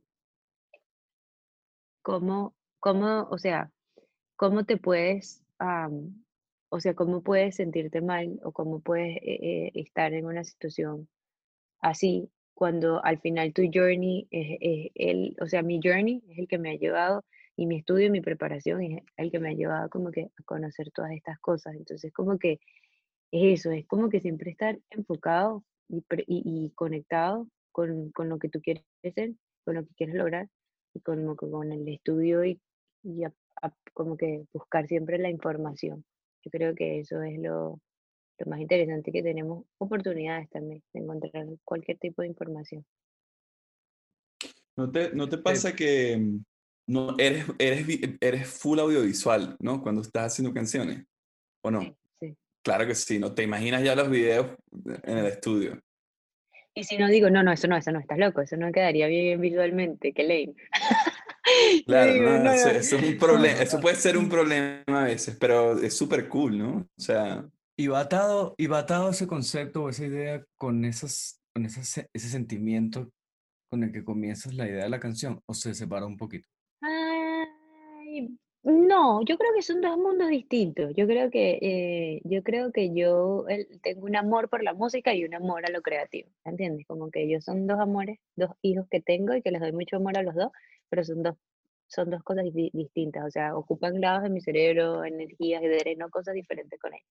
[2.02, 3.72] ¿cómo, cómo o sea,
[4.36, 5.44] cómo te puedes,
[6.70, 11.08] o sea, cómo puedes sentirte mal o cómo puedes eh, eh, estar en una situación
[11.80, 16.58] así cuando al final tu journey es, el, o sea, mi journey es el que
[16.58, 17.24] me ha llevado
[17.56, 20.44] y mi estudio y mi preparación es el que me ha llevado como que a
[20.46, 21.76] conocer todas estas cosas.
[21.76, 22.60] Entonces, como que
[23.32, 28.50] es eso, es como que siempre estar enfocado y, y, conectado con, con, lo que
[28.50, 29.34] tú quieres ser,
[29.66, 30.48] con lo que quieres lograr
[30.94, 32.62] y con, con el estudio y,
[33.04, 33.24] y
[33.94, 36.06] como que buscar siempre la información.
[36.44, 37.80] Yo creo que eso es lo,
[38.42, 42.86] lo más interesante que tenemos oportunidades también de encontrar cualquier tipo de información.
[44.76, 46.44] ¿No te, no te pasa que mm,
[46.88, 47.86] no, eres, eres,
[48.20, 49.82] eres full audiovisual, ¿no?
[49.82, 51.06] Cuando estás haciendo canciones,
[51.64, 51.82] ¿o no?
[52.20, 53.34] Sí, Claro que sí, ¿no?
[53.34, 54.48] Te imaginas ya los videos
[55.04, 55.80] en el estudio.
[56.74, 59.08] Y si no digo, no, no, eso no, eso no, estás loco, eso no quedaría
[59.08, 60.56] bien visualmente, qué lame.
[61.86, 65.96] Claro, no, eso, es un problema, eso puede ser un problema a veces, pero es
[65.98, 66.88] súper cool, ¿no?
[66.98, 67.44] O sea,
[67.82, 68.68] y va atado, y
[69.10, 73.12] ese concepto o esa idea con, esas, con ese sentimiento
[73.72, 76.48] con el que comienzas la idea de la canción, o se separa un poquito.
[78.64, 80.94] no, yo creo que son dos mundos distintos.
[80.96, 83.46] Yo creo que eh, yo creo que yo
[83.82, 86.86] tengo un amor por la música y un amor a lo creativo, ¿entiendes?
[86.86, 89.96] Como que ellos son dos amores, dos hijos que tengo y que les doy mucho
[89.96, 90.52] amor a los dos,
[90.90, 91.36] pero son dos
[91.88, 96.34] son dos cosas distintas, o sea, ocupan grados de mi cerebro, energías y dreno cosas
[96.36, 97.06] diferentes con ellos.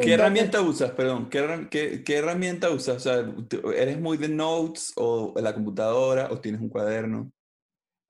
[0.00, 0.92] ¿Qué herramienta usas?
[0.92, 2.96] Perdón, ¿qué, qué, herramienta usas?
[2.96, 3.34] O sea,
[3.76, 7.30] ¿eres muy de notes o la computadora o tienes un cuaderno?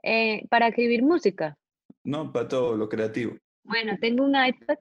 [0.03, 1.57] Eh, para escribir música.
[2.05, 3.37] No, para todo lo creativo.
[3.65, 4.77] Bueno, tengo un iPad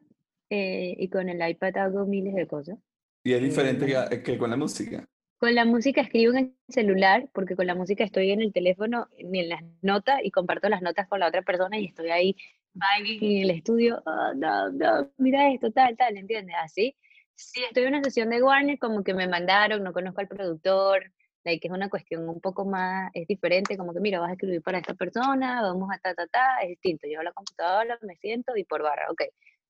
[0.50, 2.78] eh, y con el iPad hago miles de cosas.
[3.24, 5.06] ¿Y es diferente eh, que, con la música?
[5.38, 9.08] Con la música escribo en el celular, porque con la música estoy en el teléfono,
[9.18, 12.36] en las notas y comparto las notas con la otra persona y estoy ahí
[12.74, 16.56] en el estudio, oh, no, no, mira esto, tal, tal, ¿entiendes?
[16.62, 16.96] Así.
[17.36, 21.12] Si estoy en una sesión de Warner, como que me mandaron, no conozco al productor,
[21.44, 24.62] like, es una cuestión un poco más, es diferente, como que mira, vas a escribir
[24.62, 27.08] para esta persona, vamos a ta, ta, ta, es distinto.
[27.08, 29.24] Yo a la computadora me siento y por barra, ok,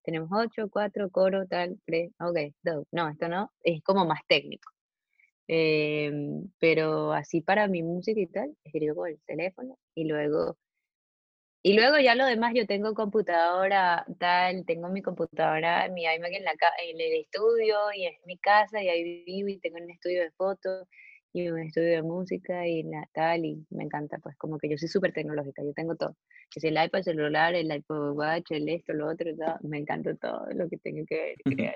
[0.03, 2.85] tenemos ocho, cuatro, coro, tal, tres, ok, dos.
[2.91, 4.71] No, esto no, es como más técnico.
[5.47, 10.57] Em, pero así para mi música y tal, escribo con el teléfono y luego
[11.63, 16.43] y luego ya lo demás, yo tengo computadora, tal, tengo mi computadora, mi iMac en,
[16.43, 16.53] la,
[16.83, 20.31] en el estudio y es mi casa y ahí vivo y tengo un estudio de
[20.31, 20.87] fotos
[21.33, 24.77] y un estudio de música y la, tal, y me encanta, pues como que yo
[24.77, 26.17] soy súper tecnológica, yo tengo todo.
[26.49, 29.29] Que si el iPad, el celular, el iPod Watch, el esto, lo otro,
[29.61, 31.75] me encanta todo lo que tenga que crear.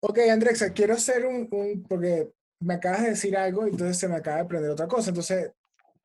[0.00, 2.30] ok, Andrexa, quiero hacer un, un, porque
[2.60, 5.10] me acabas de decir algo y entonces se me acaba de aprender otra cosa.
[5.10, 5.52] Entonces,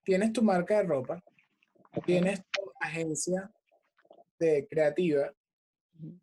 [0.04, 1.24] tienes tu marca de ropa,
[2.06, 3.52] tienes tu agencia
[4.40, 5.34] de creativa,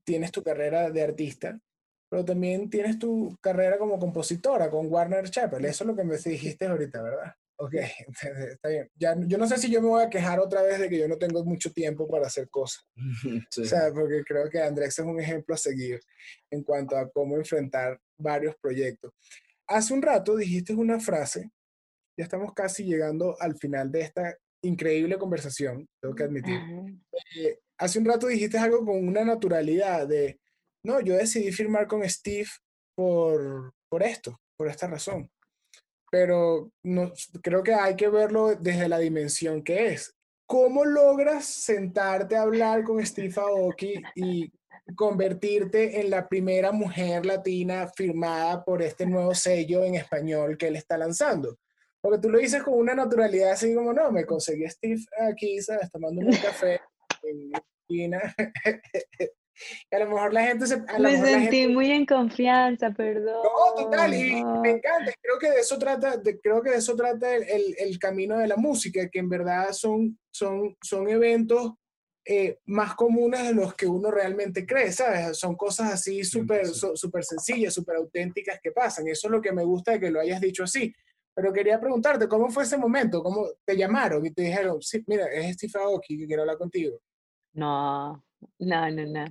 [0.04, 1.60] tienes tu carrera de artista,
[2.08, 5.64] pero también tienes tu carrera como compositora con Warner Chappell.
[5.64, 7.34] Eso es lo que me dijiste ahorita, ¿verdad?
[7.58, 7.74] Ok,
[8.50, 8.90] está bien.
[8.96, 11.08] Ya, yo no sé si yo me voy a quejar otra vez de que yo
[11.08, 12.86] no tengo mucho tiempo para hacer cosas.
[13.60, 16.00] O sea, porque creo que Andrés es un ejemplo a seguir
[16.50, 19.12] en cuanto a cómo enfrentar varios proyectos.
[19.66, 21.50] Hace un rato dijiste una frase,
[22.16, 26.58] ya estamos casi llegando al final de esta increíble conversación, tengo que admitir.
[27.36, 30.38] Eh, hace un rato dijiste algo con una naturalidad de,
[30.84, 32.48] no, yo decidí firmar con Steve
[32.94, 35.30] por, por esto, por esta razón.
[36.10, 40.14] Pero no, creo que hay que verlo desde la dimensión que es.
[40.46, 44.52] ¿Cómo logras sentarte a hablar con Steve Aoki y
[44.94, 50.76] convertirte en la primera mujer latina firmada por este nuevo sello en español que él
[50.76, 51.58] está lanzando?
[52.06, 55.60] Porque tú lo dices con una naturalidad así como, no, me conseguí a Steve aquí,
[55.60, 55.90] ¿sabes?
[55.90, 56.80] Tomando un café
[57.24, 57.50] en
[57.82, 58.20] esquina.
[59.90, 60.84] a lo mejor la gente se...
[61.00, 63.42] me sentí muy en confianza, perdón.
[63.42, 65.12] No, total, y me encanta.
[65.20, 68.46] Creo que de eso trata, de, creo que de eso trata el, el, camino de
[68.46, 71.72] la música, que en verdad son, son, son eventos
[72.24, 75.36] eh, más comunes de los que uno realmente cree, ¿sabes?
[75.36, 79.08] Son cosas así súper super sencillas, súper auténticas que pasan.
[79.08, 80.94] Eso es lo que me gusta de que lo hayas dicho así.
[81.36, 83.22] Pero quería preguntarte, ¿cómo fue ese momento?
[83.22, 86.98] ¿Cómo te llamaron y te dijeron, sí, mira, es Steve Aoki que quiero hablar contigo?
[87.52, 88.24] No,
[88.58, 89.24] no, no, no.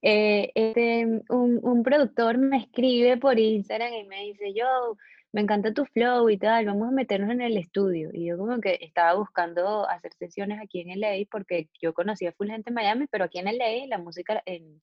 [0.00, 4.96] Eh, este, un, un, productor me escribe por Instagram y me dice, yo,
[5.30, 8.08] me encanta tu flow y tal, vamos a meternos en el estudio.
[8.14, 12.48] Y yo como que estaba buscando hacer sesiones aquí en LA porque yo conocía full
[12.48, 14.80] gente en Miami, pero aquí en LA la música en,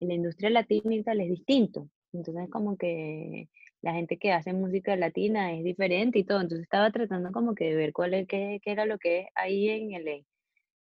[0.00, 1.90] en la industria latina y tal es distinto.
[2.14, 3.50] Entonces como que
[3.82, 6.40] la gente que hace música latina es diferente y todo.
[6.40, 9.26] Entonces estaba tratando como que de ver cuál es, qué, qué era lo que es
[9.34, 10.24] ahí en LA.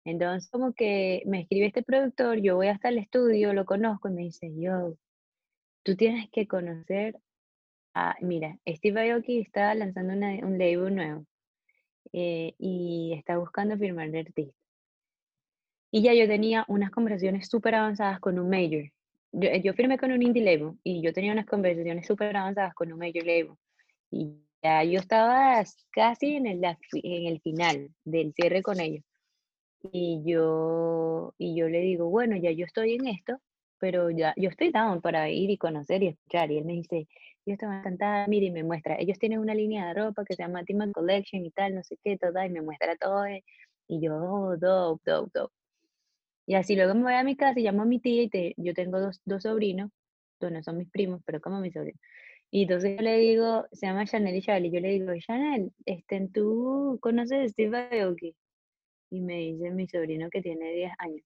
[0.05, 4.13] Entonces como que me escribe este productor, yo voy hasta el estudio, lo conozco y
[4.13, 4.95] me dice, yo,
[5.83, 7.19] tú tienes que conocer
[7.93, 11.25] a, mira, Steve Aoki está lanzando un label nuevo
[12.13, 14.55] eh, y está buscando firmar de artista.
[15.91, 18.91] Y ya yo tenía unas conversaciones súper avanzadas con un major
[19.33, 22.91] eh, yo, firmé con un indie label y yo tenía unas conversaciones súper avanzadas con
[22.91, 23.53] un major label.
[24.11, 29.03] Y ya yo estaba casi en el, en el final del cierre con ellos.
[29.81, 33.39] Y yo, y yo le digo, bueno, ya yo estoy en esto,
[33.79, 36.51] pero ya yo estoy down para ir y conocer y escuchar.
[36.51, 37.07] Y él me dice,
[37.45, 40.43] yo estoy encantada, mire, y me muestra, ellos tienen una línea de ropa que se
[40.43, 43.25] llama Team Collection y tal, no sé qué, toda, y me muestra todo.
[43.87, 45.58] Y yo, oh, dope, dope, dope.
[46.49, 48.55] Y así luego me voy a mi casa y llamo a mi tía y te,
[48.57, 49.91] yo tengo dos, dos sobrinos,
[50.41, 52.01] no son mis primos, pero como mis sobrinos.
[52.49, 56.27] Y entonces yo le digo, se llama Chanel y Charlie, yo le digo, Chanel, este,
[56.33, 58.35] ¿tú conoces a Steve Aoki?
[59.11, 61.21] Y me dice mi sobrino que tiene 10 años.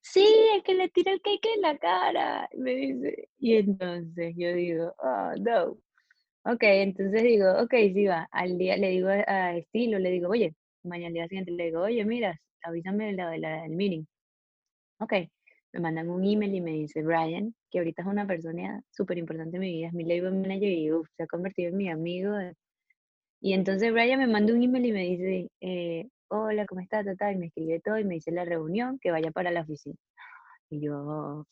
[0.00, 0.26] Sí,
[0.56, 3.28] es que le tira el cake en la cara, me dice.
[3.38, 5.76] Y entonces yo digo, oh, no.
[6.50, 8.26] Ok, entonces digo, ok, sí va.
[8.32, 11.82] Al día le digo a Estilo, le digo, oye, mañana al día siguiente le digo,
[11.82, 14.06] oye, mira, avísame la, del meeting.
[14.98, 15.12] Ok,
[15.72, 19.56] me mandan un email y me dice, Brian, que ahorita es una persona súper importante
[19.56, 22.34] en mi vida, es mi label manager y se ha convertido en mi amigo.
[23.40, 27.04] Y entonces Brian me manda un email y me dice, eh, hola, ¿cómo estás?
[27.06, 29.96] Y me escribe todo y me dice la reunión, que vaya para la oficina.
[30.70, 31.46] Y yo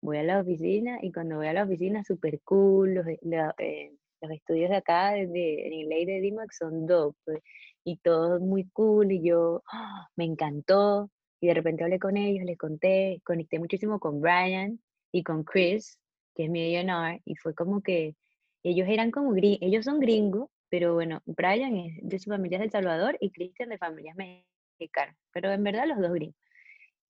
[0.00, 4.30] voy a la oficina y cuando voy a la oficina, súper cool, los, eh, los,
[4.30, 7.42] estudios de acá, de, en el ley de DIMAC son dope,
[7.84, 10.08] y todo muy cool y yo, ¡ah!
[10.16, 11.10] me encantó,
[11.40, 14.80] y de repente hablé con ellos, les conté, conecté muchísimo con Brian
[15.12, 15.98] y con Chris,
[16.34, 18.14] que es mi A&R, y fue como que
[18.62, 22.70] ellos eran como ellos son gringos, pero bueno, Brian es de su familia de El
[22.70, 26.36] Salvador y Christian de familias mexicanas, pero en verdad los dos gringos.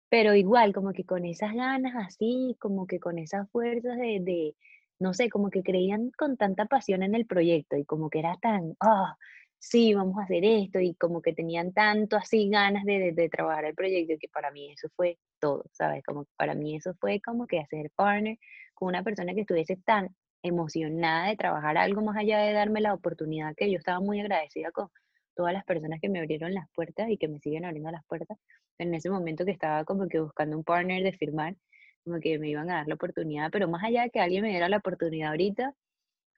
[0.09, 4.55] Pero igual, como que con esas ganas así, como que con esas fuerzas de, de
[4.99, 8.37] no sé, como que creían con tanta pasión en el proyecto y como que era
[8.41, 9.17] tan, ah,
[9.59, 13.65] sí, vamos a hacer esto, y como que tenían tanto así ganas de, de, trabajar
[13.67, 16.05] el proyecto, que para mí eso fue todo, ¿sabes?
[16.05, 18.39] Como para mí eso fue como que hacer partner
[18.75, 22.95] con una persona que estuviese tan emocionada de trabajar algo más allá de darme la
[22.95, 24.89] oportunidad que yo estaba muy agradecida con
[25.35, 28.39] todas las personas que me abrieron las puertas y que me siguen abriendo las puertas.
[28.79, 31.57] En ese momento que estaba como que buscando un partner de firmar,
[32.05, 34.51] como que me iban a dar la oportunidad, pero más allá de que alguien me
[34.51, 35.75] diera la oportunidad ahorita,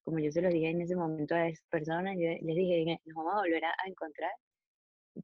[0.09, 3.15] como yo se lo dije en ese momento a esas personas, yo les dije, nos
[3.15, 4.31] vamos a volver a, encontrar,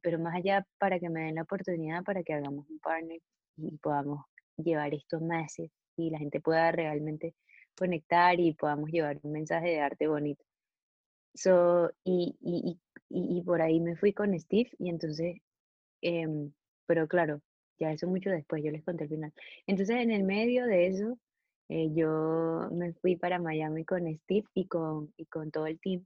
[0.03, 3.19] pero más allá para que me den la oportunidad, para que hagamos un partner
[3.57, 4.25] y podamos
[4.57, 5.55] llevar esto más
[5.97, 7.33] y la gente pueda realmente
[7.75, 10.45] conectar y podamos llevar un mensaje de arte bonito.
[11.33, 12.79] So, y, y,
[13.09, 15.37] y, y por ahí me fui con Steve y entonces,
[16.01, 16.53] em,
[16.85, 17.41] pero claro,
[17.79, 19.33] ya eso mucho después, yo les conté el final.
[19.65, 21.17] Entonces, en el medio de eso,
[21.69, 26.05] eh, yo me fui para Miami con Steve y con, y con todo el team.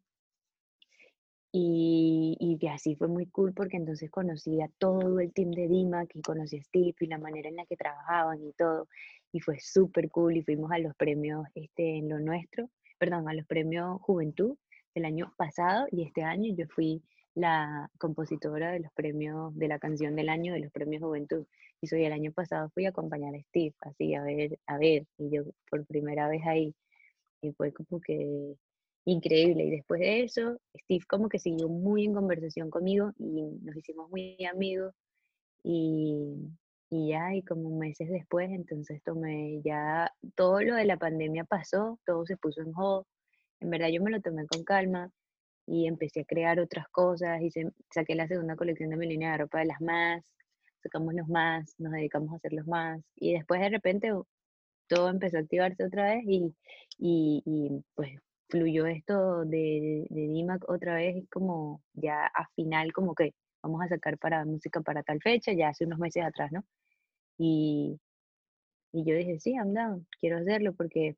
[1.52, 6.16] Y, y así fue muy cool porque entonces conocí a todo el team de DIMAC
[6.16, 8.88] y conocí a Steve y la manera en la que trabajaban y todo.
[9.32, 13.34] Y fue súper cool y fuimos a los premios este, en lo nuestro, perdón, a
[13.34, 14.58] los premios Juventud
[14.94, 17.02] del año pasado y este año yo fui
[17.36, 21.46] la compositora de los premios, de la canción del año de los premios Juventud.
[21.82, 25.06] Y soy el año pasado fui a acompañar a Steve, así a ver, a ver,
[25.18, 26.76] y yo por primera vez ahí.
[27.42, 28.56] Y fue como que
[29.06, 29.66] increíble.
[29.66, 34.10] Y después de eso, Steve como que siguió muy en conversación conmigo y nos hicimos
[34.10, 34.94] muy amigos.
[35.64, 36.36] Y,
[36.90, 42.00] y ya, y como meses después, entonces tomé ya, todo lo de la pandemia pasó,
[42.06, 43.06] todo se puso en hold.
[43.62, 45.12] En verdad yo me lo tomé con calma
[45.68, 47.52] y empecé a crear otras cosas, y
[47.94, 50.24] saqué la segunda colección de mi línea de ropa de las más,
[50.82, 54.12] sacamos los más, nos dedicamos a hacer los más, y después de repente
[54.88, 56.56] todo empezó a activarse otra vez y,
[56.98, 58.20] y, y pues
[58.50, 63.90] fluyó esto de, de DIMAC otra vez como ya a final como que vamos a
[63.90, 66.64] sacar para música para tal fecha, ya hace unos meses atrás, ¿no?
[67.38, 68.00] Y,
[68.92, 71.16] y yo dije, sí, I'm down, quiero hacerlo porque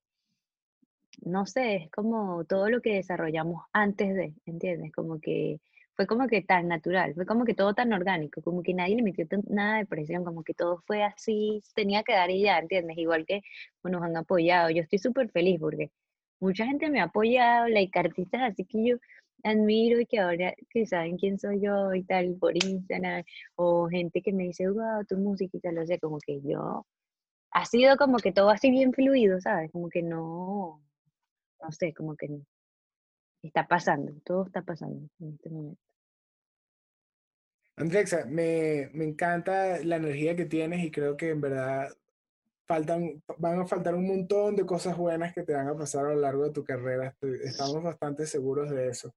[1.21, 4.91] no sé, es como todo lo que desarrollamos antes de, ¿entiendes?
[4.91, 5.59] Como que
[5.95, 9.03] fue como que tan natural, fue como que todo tan orgánico, como que nadie le
[9.03, 12.97] metió nada de presión, como que todo fue así, tenía que dar y ya, ¿entiendes?
[12.97, 13.41] Igual que
[13.83, 14.69] nos han apoyado.
[14.69, 15.91] Yo estoy súper feliz porque
[16.39, 18.97] mucha gente me ha apoyado, like artistas así que yo
[19.43, 23.23] admiro y que ahora que saben quién soy yo y tal por Instagram,
[23.55, 26.85] o gente que me dice, wow, tu música y tal, o sea, como que yo,
[27.51, 29.71] ha sido como que todo así bien fluido, ¿sabes?
[29.71, 30.81] Como que no,
[31.61, 32.29] no sé, como que
[33.47, 35.81] está pasando, todo está pasando en este momento.
[37.77, 41.89] Andrexa, me, me encanta la energía que tienes y creo que en verdad
[42.67, 46.13] faltan, van a faltar un montón de cosas buenas que te van a pasar a
[46.13, 47.15] lo largo de tu carrera.
[47.43, 49.13] Estamos bastante seguros de eso.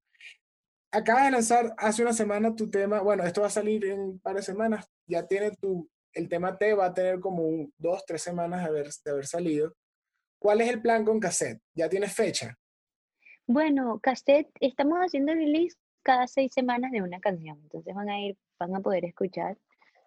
[0.91, 4.18] Acabas de lanzar hace una semana tu tema, bueno, esto va a salir en un
[4.20, 8.05] par de semanas, ya tiene tu, el tema T va a tener como un, dos,
[8.07, 9.75] tres semanas de haber, de haber salido.
[10.39, 11.61] ¿Cuál es el plan con cassette?
[11.75, 12.57] ¿Ya tienes fecha?
[13.47, 17.59] Bueno, cassette, estamos haciendo release cada seis semanas de una canción.
[17.62, 19.59] Entonces van a ir, van a poder escuchar.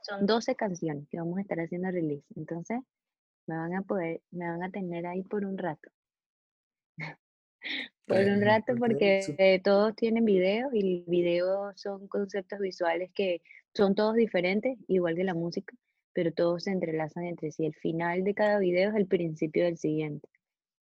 [0.02, 2.26] Son 12 canciones que vamos a estar haciendo release.
[2.36, 2.80] Entonces
[3.46, 5.90] me van a poder, me van a tener ahí por un rato.
[8.08, 13.42] por un rato porque todos tienen videos y videos son conceptos visuales que
[13.76, 15.76] son todos diferentes, igual que la música
[16.14, 17.68] pero todos se entrelazan entre sí.
[17.68, 20.28] El final de cada video es el principio del siguiente.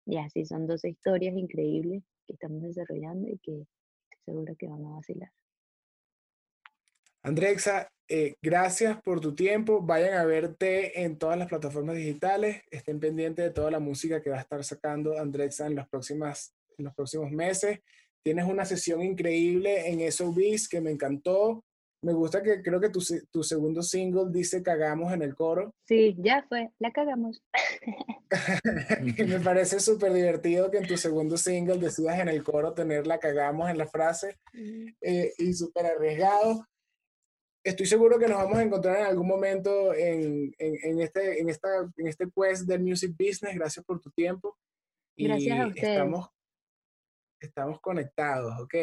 [0.06, 4.86] Y así son dos historias increíbles que estamos desarrollando y que estoy segura que van
[4.86, 5.32] a vacilar.
[7.24, 9.82] Andrexa, eh, gracias por tu tiempo.
[9.82, 12.64] Vayan a verte en todas las plataformas digitales.
[12.72, 16.54] Estén pendientes de toda la música que va a estar sacando Andrexa en, las próximas,
[16.78, 17.80] en los próximos meses.
[18.24, 21.64] Tienes una sesión increíble en SOBs que me encantó.
[22.04, 23.00] Me gusta que creo que tu,
[23.32, 25.76] tu, segundo single dice cagamos en el coro.
[25.88, 27.44] Sí, ya fue, la cagamos.
[29.28, 33.20] me parece súper divertido que en tu segundo single decidas en el coro tener la
[33.20, 34.40] cagamos en la frase
[35.02, 36.66] eh, y súper arriesgado.
[37.64, 41.50] Estoy seguro que nos vamos a encontrar en algún momento en, en, en, este, en,
[41.50, 43.54] esta, en este quest del music business.
[43.54, 44.58] Gracias por tu tiempo.
[45.16, 45.90] Gracias a ustedes.
[45.90, 46.30] Estamos,
[47.40, 48.74] estamos conectados, ¿ok?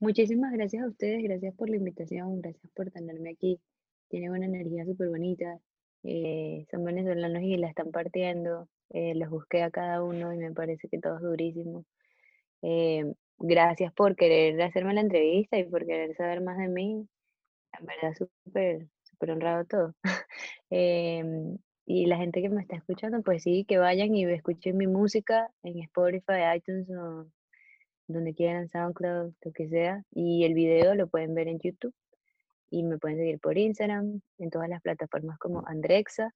[0.00, 3.60] Muchísimas gracias a ustedes, gracias por la invitación, gracias por tenerme aquí.
[4.08, 5.60] Tienen una energía súper bonita,
[6.04, 8.66] eh, son venezolanos y la están partiendo.
[8.90, 11.84] Eh, los busqué a cada uno y me parece que todo es durísimo.
[12.62, 17.06] Eh, gracias por querer hacerme la entrevista y por querer saber más de mí.
[17.78, 19.94] En verdad, súper, súper honrado todo.
[20.70, 24.86] Em, y la gente que me está escuchando, pues sí, que vayan y escuchen mi
[24.86, 27.26] música en Spotify, iTunes o
[28.12, 30.04] donde quieran, SoundCloud, lo que sea.
[30.12, 31.94] Y el video lo pueden ver en YouTube.
[32.70, 36.32] Y me pueden seguir por Instagram, en todas las plataformas como Andrexa.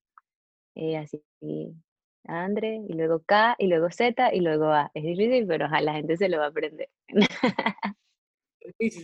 [0.75, 1.23] Eh, así
[2.27, 4.91] Andre, y luego K, y luego Z, y luego A.
[4.95, 6.89] Es difícil, pero a la gente se lo va a aprender.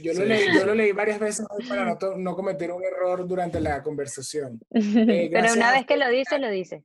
[0.02, 3.82] Yo, lo leí, yo lo leí varias veces para no, cometer un error durante la
[3.82, 4.58] conversación.
[4.72, 6.82] Eh, pero una vez que lo dice, lo dice.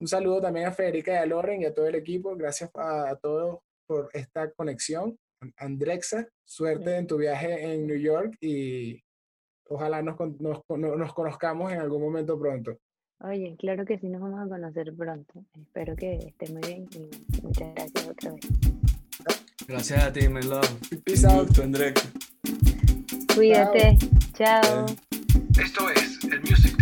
[0.00, 2.36] Un saludo también a Federica y a Loren y a todo el equipo.
[2.36, 5.18] Gracias a, todos por esta conexión.
[5.56, 9.02] Andrexa, suerte en tu viaje en New York y
[9.68, 12.78] ojalá nos, nos, nos conozcamos en algún momento pronto.
[13.20, 15.44] Oye, claro que sí nos vamos a conocer pronto.
[15.60, 18.48] Espero que esté muy bien y muchas gracias otra vez.
[19.66, 20.68] Gracias a ti, my love.
[21.04, 21.48] Peace out,
[23.34, 23.96] Cuídate.
[24.34, 24.86] Chao.
[25.58, 26.73] Esto es el Music